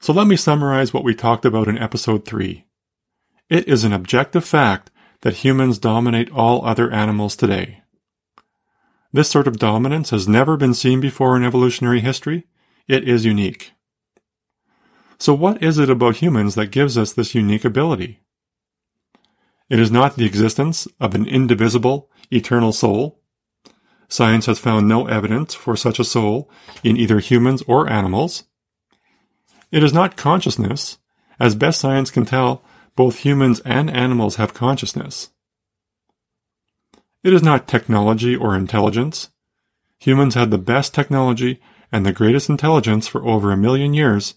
So 0.00 0.12
let 0.12 0.26
me 0.26 0.34
summarize 0.34 0.92
what 0.92 1.04
we 1.04 1.14
talked 1.14 1.44
about 1.44 1.68
in 1.68 1.78
episode 1.78 2.24
3. 2.24 2.66
It 3.50 3.66
is 3.66 3.82
an 3.82 3.92
objective 3.92 4.44
fact 4.44 4.90
that 5.22 5.38
humans 5.38 5.78
dominate 5.78 6.30
all 6.30 6.64
other 6.64 6.90
animals 6.92 7.34
today. 7.34 7.82
This 9.12 9.28
sort 9.28 9.48
of 9.48 9.58
dominance 9.58 10.10
has 10.10 10.28
never 10.28 10.56
been 10.56 10.72
seen 10.72 11.00
before 11.00 11.36
in 11.36 11.44
evolutionary 11.44 12.00
history. 12.00 12.46
It 12.86 13.06
is 13.08 13.24
unique. 13.24 13.72
So 15.18 15.34
what 15.34 15.60
is 15.62 15.78
it 15.78 15.90
about 15.90 16.16
humans 16.16 16.54
that 16.54 16.68
gives 16.68 16.96
us 16.96 17.12
this 17.12 17.34
unique 17.34 17.64
ability? 17.64 18.20
It 19.68 19.80
is 19.80 19.90
not 19.90 20.14
the 20.14 20.24
existence 20.24 20.86
of 21.00 21.16
an 21.16 21.26
indivisible, 21.26 22.08
eternal 22.30 22.72
soul. 22.72 23.20
Science 24.08 24.46
has 24.46 24.60
found 24.60 24.88
no 24.88 25.08
evidence 25.08 25.54
for 25.54 25.76
such 25.76 25.98
a 25.98 26.04
soul 26.04 26.48
in 26.84 26.96
either 26.96 27.18
humans 27.18 27.62
or 27.66 27.90
animals. 27.90 28.44
It 29.72 29.82
is 29.82 29.92
not 29.92 30.16
consciousness. 30.16 30.98
As 31.40 31.54
best 31.54 31.80
science 31.80 32.10
can 32.10 32.24
tell, 32.24 32.64
both 32.96 33.18
humans 33.18 33.60
and 33.60 33.90
animals 33.90 34.36
have 34.36 34.54
consciousness. 34.54 35.30
It 37.22 37.32
is 37.32 37.42
not 37.42 37.68
technology 37.68 38.34
or 38.34 38.56
intelligence. 38.56 39.30
Humans 39.98 40.34
had 40.34 40.50
the 40.50 40.58
best 40.58 40.94
technology 40.94 41.60
and 41.92 42.06
the 42.06 42.12
greatest 42.12 42.48
intelligence 42.48 43.06
for 43.06 43.26
over 43.26 43.52
a 43.52 43.56
million 43.56 43.94
years, 43.94 44.34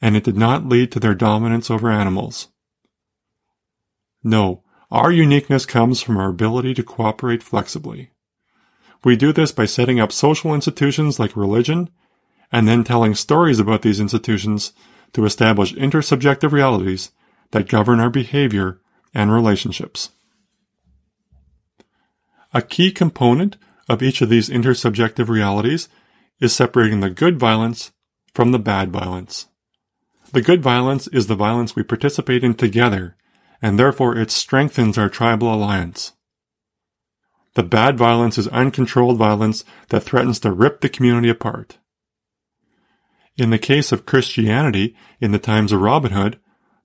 and 0.00 0.16
it 0.16 0.24
did 0.24 0.36
not 0.36 0.66
lead 0.66 0.90
to 0.92 1.00
their 1.00 1.14
dominance 1.14 1.70
over 1.70 1.90
animals. 1.90 2.48
No, 4.24 4.62
our 4.90 5.10
uniqueness 5.10 5.66
comes 5.66 6.00
from 6.00 6.16
our 6.16 6.28
ability 6.28 6.74
to 6.74 6.82
cooperate 6.82 7.42
flexibly. 7.42 8.10
We 9.04 9.16
do 9.16 9.32
this 9.32 9.52
by 9.52 9.64
setting 9.66 9.98
up 9.98 10.12
social 10.12 10.54
institutions 10.54 11.18
like 11.18 11.36
religion, 11.36 11.90
and 12.52 12.68
then 12.68 12.84
telling 12.84 13.14
stories 13.14 13.58
about 13.58 13.82
these 13.82 14.00
institutions 14.00 14.72
to 15.12 15.24
establish 15.24 15.74
intersubjective 15.74 16.52
realities 16.52 17.10
that 17.52 17.68
govern 17.68 18.00
our 18.00 18.10
behavior 18.10 18.80
and 19.14 19.32
relationships. 19.32 20.10
A 22.52 22.60
key 22.60 22.90
component 22.90 23.56
of 23.88 24.02
each 24.02 24.20
of 24.20 24.28
these 24.28 24.50
intersubjective 24.50 25.28
realities 25.28 25.88
is 26.40 26.54
separating 26.54 27.00
the 27.00 27.10
good 27.10 27.38
violence 27.38 27.92
from 28.34 28.52
the 28.52 28.58
bad 28.58 28.90
violence. 28.90 29.46
The 30.32 30.42
good 30.42 30.62
violence 30.62 31.06
is 31.08 31.26
the 31.26 31.34
violence 31.34 31.76
we 31.76 31.82
participate 31.82 32.42
in 32.42 32.54
together, 32.54 33.16
and 33.60 33.78
therefore 33.78 34.16
it 34.16 34.30
strengthens 34.30 34.98
our 34.98 35.08
tribal 35.08 35.52
alliance. 35.54 36.12
The 37.54 37.62
bad 37.62 37.98
violence 37.98 38.38
is 38.38 38.48
uncontrolled 38.48 39.18
violence 39.18 39.64
that 39.90 40.00
threatens 40.00 40.40
to 40.40 40.52
rip 40.52 40.80
the 40.80 40.88
community 40.88 41.28
apart. 41.28 41.78
In 43.36 43.50
the 43.50 43.58
case 43.58 43.92
of 43.92 44.06
Christianity 44.06 44.96
in 45.20 45.32
the 45.32 45.38
times 45.38 45.72
of 45.72 45.80
Robin 45.80 46.12
Hood, 46.12 46.40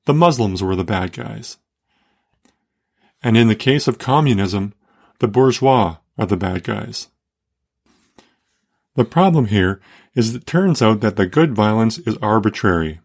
the 0.07 0.13
Muslims 0.13 0.63
were 0.63 0.75
the 0.75 0.85
bad 0.85 1.11
guys. 1.11 1.57
And 3.21 3.35
in 3.35 3.49
the 3.49 3.55
case 3.55 3.89
of 3.89 3.99
communism, 3.99 4.73
the 5.19 5.27
bourgeois 5.27 5.97
are 6.17 6.25
the 6.25 6.37
bad 6.37 6.63
guys. 6.63 7.09
The 8.95 9.03
problem 9.03 9.47
here 9.47 9.81
is 10.15 10.31
that 10.31 10.43
it 10.43 10.45
turns 10.47 10.81
out 10.81 11.01
that 11.01 11.17
the 11.17 11.27
good 11.27 11.53
violence 11.53 11.97
is 11.99 12.17
arbitrary. 12.21 13.01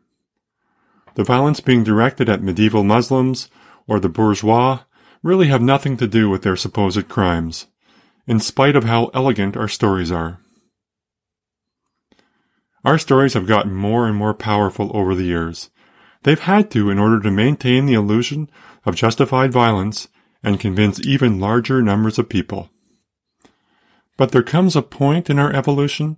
The 1.16 1.24
violence 1.24 1.58
being 1.58 1.82
directed 1.82 2.28
at 2.28 2.40
medieval 2.40 2.84
Muslims 2.84 3.50
or 3.88 3.98
the 3.98 4.08
bourgeois 4.08 4.84
really 5.24 5.48
have 5.48 5.60
nothing 5.60 5.96
to 5.96 6.06
do 6.06 6.30
with 6.30 6.42
their 6.42 6.56
supposed 6.56 7.08
crimes, 7.08 7.66
in 8.28 8.38
spite 8.38 8.76
of 8.76 8.84
how 8.84 9.06
elegant 9.12 9.56
our 9.56 9.68
stories 9.68 10.12
are. 10.12 10.38
Our 12.84 12.96
stories 12.96 13.34
have 13.34 13.48
gotten 13.48 13.74
more 13.74 14.06
and 14.06 14.16
more 14.16 14.34
powerful 14.34 14.90
over 14.94 15.16
the 15.16 15.24
years. 15.24 15.68
They've 16.22 16.38
had 16.38 16.70
to 16.72 16.90
in 16.90 16.98
order 16.98 17.20
to 17.20 17.30
maintain 17.30 17.86
the 17.86 17.94
illusion 17.94 18.50
of 18.84 18.94
justified 18.94 19.52
violence 19.52 20.08
and 20.42 20.60
convince 20.60 21.04
even 21.06 21.40
larger 21.40 21.82
numbers 21.82 22.18
of 22.18 22.28
people. 22.28 22.70
But 24.16 24.32
there 24.32 24.42
comes 24.42 24.76
a 24.76 24.82
point 24.82 25.30
in 25.30 25.38
our 25.38 25.52
evolution 25.52 26.16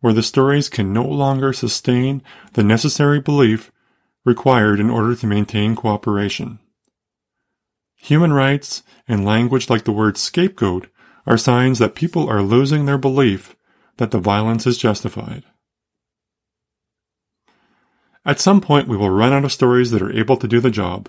where 0.00 0.12
the 0.12 0.22
stories 0.22 0.68
can 0.68 0.92
no 0.92 1.04
longer 1.04 1.52
sustain 1.52 2.22
the 2.52 2.62
necessary 2.62 3.20
belief 3.20 3.70
required 4.24 4.80
in 4.80 4.90
order 4.90 5.14
to 5.14 5.26
maintain 5.26 5.74
cooperation. 5.74 6.58
Human 7.96 8.32
rights 8.32 8.82
and 9.06 9.24
language 9.24 9.68
like 9.68 9.84
the 9.84 9.92
word 9.92 10.16
scapegoat 10.16 10.88
are 11.26 11.36
signs 11.36 11.78
that 11.78 11.94
people 11.94 12.28
are 12.28 12.42
losing 12.42 12.86
their 12.86 12.98
belief 12.98 13.56
that 13.98 14.10
the 14.10 14.18
violence 14.18 14.66
is 14.66 14.78
justified. 14.78 15.44
At 18.24 18.40
some 18.40 18.60
point, 18.60 18.88
we 18.88 18.96
will 18.96 19.10
run 19.10 19.32
out 19.32 19.44
of 19.44 19.52
stories 19.52 19.90
that 19.90 20.02
are 20.02 20.12
able 20.12 20.36
to 20.36 20.48
do 20.48 20.60
the 20.60 20.70
job. 20.70 21.08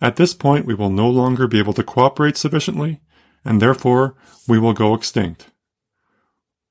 At 0.00 0.16
this 0.16 0.34
point, 0.34 0.66
we 0.66 0.74
will 0.74 0.90
no 0.90 1.08
longer 1.08 1.46
be 1.46 1.58
able 1.58 1.72
to 1.74 1.82
cooperate 1.82 2.36
sufficiently 2.36 3.00
and 3.44 3.62
therefore 3.62 4.14
we 4.46 4.58
will 4.58 4.72
go 4.72 4.94
extinct. 4.94 5.50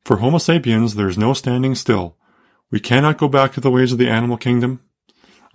For 0.03 0.17
Homo 0.17 0.37
sapiens, 0.37 0.95
there 0.95 1.09
is 1.09 1.17
no 1.17 1.33
standing 1.33 1.75
still. 1.75 2.17
We 2.71 2.79
cannot 2.79 3.17
go 3.17 3.27
back 3.27 3.53
to 3.53 3.61
the 3.61 3.71
ways 3.71 3.91
of 3.91 3.97
the 3.97 4.09
animal 4.09 4.37
kingdom. 4.37 4.81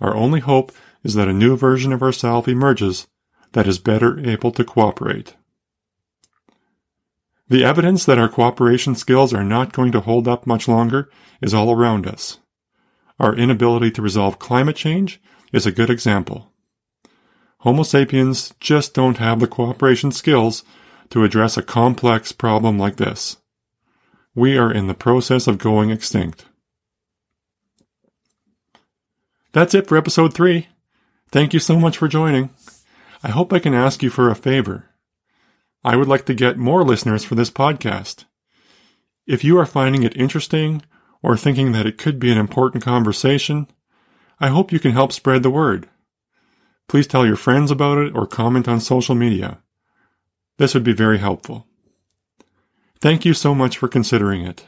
Our 0.01 0.15
only 0.15 0.39
hope 0.39 0.71
is 1.03 1.13
that 1.15 1.27
a 1.27 1.33
new 1.33 1.55
version 1.55 1.93
of 1.93 2.01
ourselves 2.01 2.47
emerges 2.47 3.07
that 3.53 3.67
is 3.67 3.79
better 3.79 4.19
able 4.19 4.51
to 4.51 4.63
cooperate. 4.63 5.35
The 7.47 7.63
evidence 7.63 8.05
that 8.05 8.17
our 8.17 8.29
cooperation 8.29 8.95
skills 8.95 9.33
are 9.33 9.43
not 9.43 9.73
going 9.73 9.91
to 9.91 10.01
hold 10.01 10.27
up 10.27 10.47
much 10.47 10.67
longer 10.67 11.09
is 11.41 11.53
all 11.53 11.71
around 11.71 12.07
us. 12.07 12.39
Our 13.19 13.35
inability 13.35 13.91
to 13.91 14.01
resolve 14.01 14.39
climate 14.39 14.75
change 14.75 15.21
is 15.51 15.65
a 15.65 15.71
good 15.71 15.89
example. 15.89 16.51
Homo 17.59 17.83
sapiens 17.83 18.53
just 18.59 18.93
don't 18.93 19.17
have 19.17 19.39
the 19.39 19.47
cooperation 19.47 20.11
skills 20.11 20.63
to 21.09 21.23
address 21.23 21.57
a 21.57 21.63
complex 21.63 22.31
problem 22.31 22.77
like 22.77 22.97
this. 22.97 23.37
We 24.35 24.57
are 24.57 24.71
in 24.71 24.87
the 24.87 24.93
process 24.93 25.47
of 25.47 25.59
going 25.59 25.91
extinct. 25.91 26.45
That's 29.53 29.75
it 29.75 29.87
for 29.87 29.95
episode 29.95 30.33
3. 30.33 30.67
Thank 31.31 31.53
you 31.53 31.59
so 31.59 31.79
much 31.79 31.97
for 31.97 32.07
joining. 32.07 32.49
I 33.23 33.29
hope 33.29 33.53
I 33.53 33.59
can 33.59 33.73
ask 33.73 34.01
you 34.01 34.09
for 34.09 34.29
a 34.29 34.35
favor. 34.35 34.89
I 35.83 35.95
would 35.95 36.07
like 36.07 36.25
to 36.25 36.33
get 36.33 36.57
more 36.57 36.83
listeners 36.83 37.23
for 37.23 37.35
this 37.35 37.51
podcast. 37.51 38.25
If 39.27 39.43
you 39.43 39.57
are 39.59 39.65
finding 39.65 40.03
it 40.03 40.17
interesting 40.17 40.81
or 41.23 41.37
thinking 41.37 41.71
that 41.71 41.87
it 41.87 41.97
could 41.97 42.19
be 42.19 42.31
an 42.31 42.37
important 42.37 42.83
conversation, 42.83 43.67
I 44.39 44.49
hope 44.49 44.73
you 44.73 44.79
can 44.79 44.91
help 44.91 45.13
spread 45.13 45.41
the 45.41 45.49
word. 45.49 45.89
Please 46.89 47.07
tell 47.07 47.25
your 47.25 47.37
friends 47.37 47.71
about 47.71 47.97
it 47.97 48.13
or 48.13 48.27
comment 48.27 48.67
on 48.67 48.81
social 48.81 49.15
media. 49.15 49.59
This 50.57 50.73
would 50.73 50.83
be 50.83 50.93
very 50.93 51.17
helpful. 51.17 51.65
Thank 52.99 53.25
you 53.25 53.33
so 53.33 53.55
much 53.55 53.77
for 53.77 53.87
considering 53.87 54.45
it. 54.45 54.65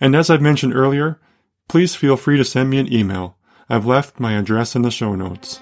And 0.00 0.16
as 0.16 0.30
I've 0.30 0.42
mentioned 0.42 0.74
earlier, 0.74 1.20
please 1.68 1.94
feel 1.94 2.16
free 2.16 2.38
to 2.38 2.44
send 2.44 2.70
me 2.70 2.78
an 2.78 2.92
email. 2.92 3.36
I've 3.68 3.86
left 3.86 4.18
my 4.18 4.32
address 4.32 4.74
in 4.74 4.82
the 4.82 4.90
show 4.90 5.14
notes. 5.14 5.60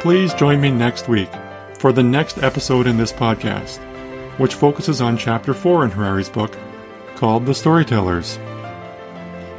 Please 0.00 0.32
join 0.34 0.60
me 0.60 0.70
next 0.70 1.08
week 1.08 1.28
for 1.78 1.92
the 1.92 2.02
next 2.02 2.38
episode 2.38 2.86
in 2.86 2.96
this 2.96 3.12
podcast, 3.12 3.78
which 4.38 4.54
focuses 4.54 5.00
on 5.00 5.16
Chapter 5.16 5.54
4 5.54 5.84
in 5.84 5.90
Harari's 5.92 6.28
book 6.28 6.56
called 7.14 7.46
The 7.46 7.54
Storytellers. 7.54 8.36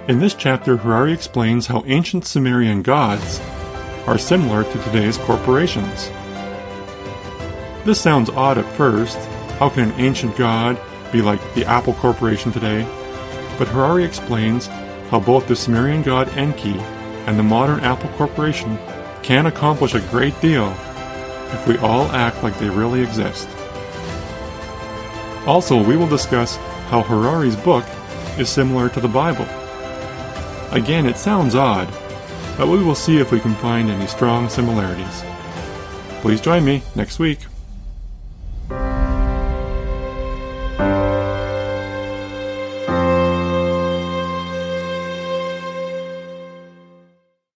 In 0.10 0.20
this 0.20 0.34
chapter, 0.34 0.76
Harari 0.76 1.14
explains 1.14 1.68
how 1.68 1.84
ancient 1.86 2.26
Sumerian 2.26 2.82
gods 2.82 3.40
are 4.06 4.18
similar 4.18 4.64
to 4.64 4.84
today's 4.84 5.18
corporations. 5.20 6.10
This 7.86 8.02
sounds 8.02 8.30
odd 8.30 8.58
at 8.58 8.66
first. 8.74 9.18
How 9.60 9.70
can 9.70 9.92
an 9.92 10.00
ancient 10.00 10.36
god 10.36 10.80
be 11.12 11.22
like 11.22 11.42
the 11.54 11.66
Apple 11.66 11.94
Corporation 11.94 12.52
today? 12.52 12.84
But 13.58 13.70
Harari 13.70 14.04
explains 14.04 14.68
how 15.10 15.20
both 15.20 15.48
the 15.48 15.56
Sumerian 15.56 16.02
god 16.02 16.28
Enki 16.38 16.76
and 17.28 17.40
the 17.40 17.44
modern 17.44 17.80
Apple 17.80 18.10
Corporation 18.12 18.78
can 19.24 19.46
accomplish 19.46 19.94
a 19.94 20.02
great 20.10 20.40
deal 20.42 20.76
if 21.52 21.68
we 21.68 21.78
all 21.78 22.12
act 22.12 22.44
like 22.44 22.58
they 22.60 22.70
really 22.70 23.02
exist. 23.02 23.48
Also, 25.46 25.82
we 25.82 25.98
will 25.98 26.08
discuss 26.08 26.58
how 26.90 27.02
Harari's 27.02 27.56
book 27.56 27.86
is 28.38 28.50
similar 28.50 28.90
to 28.90 29.00
the 29.00 29.08
Bible. 29.08 29.48
Again, 30.72 31.06
it 31.06 31.18
sounds 31.18 31.56
odd, 31.56 31.88
but 32.58 32.68
we 32.68 32.84
will 32.84 32.96
see 32.96 33.18
if 33.18 33.32
we 33.32 33.40
can 33.40 33.56
find 33.56 33.90
any 33.90 34.08
strong 34.08 34.50
similarities. 34.50 35.24
Please 36.22 36.42
join 36.42 36.64
me 36.64 36.84
next 36.96 37.20
week. 37.20 37.40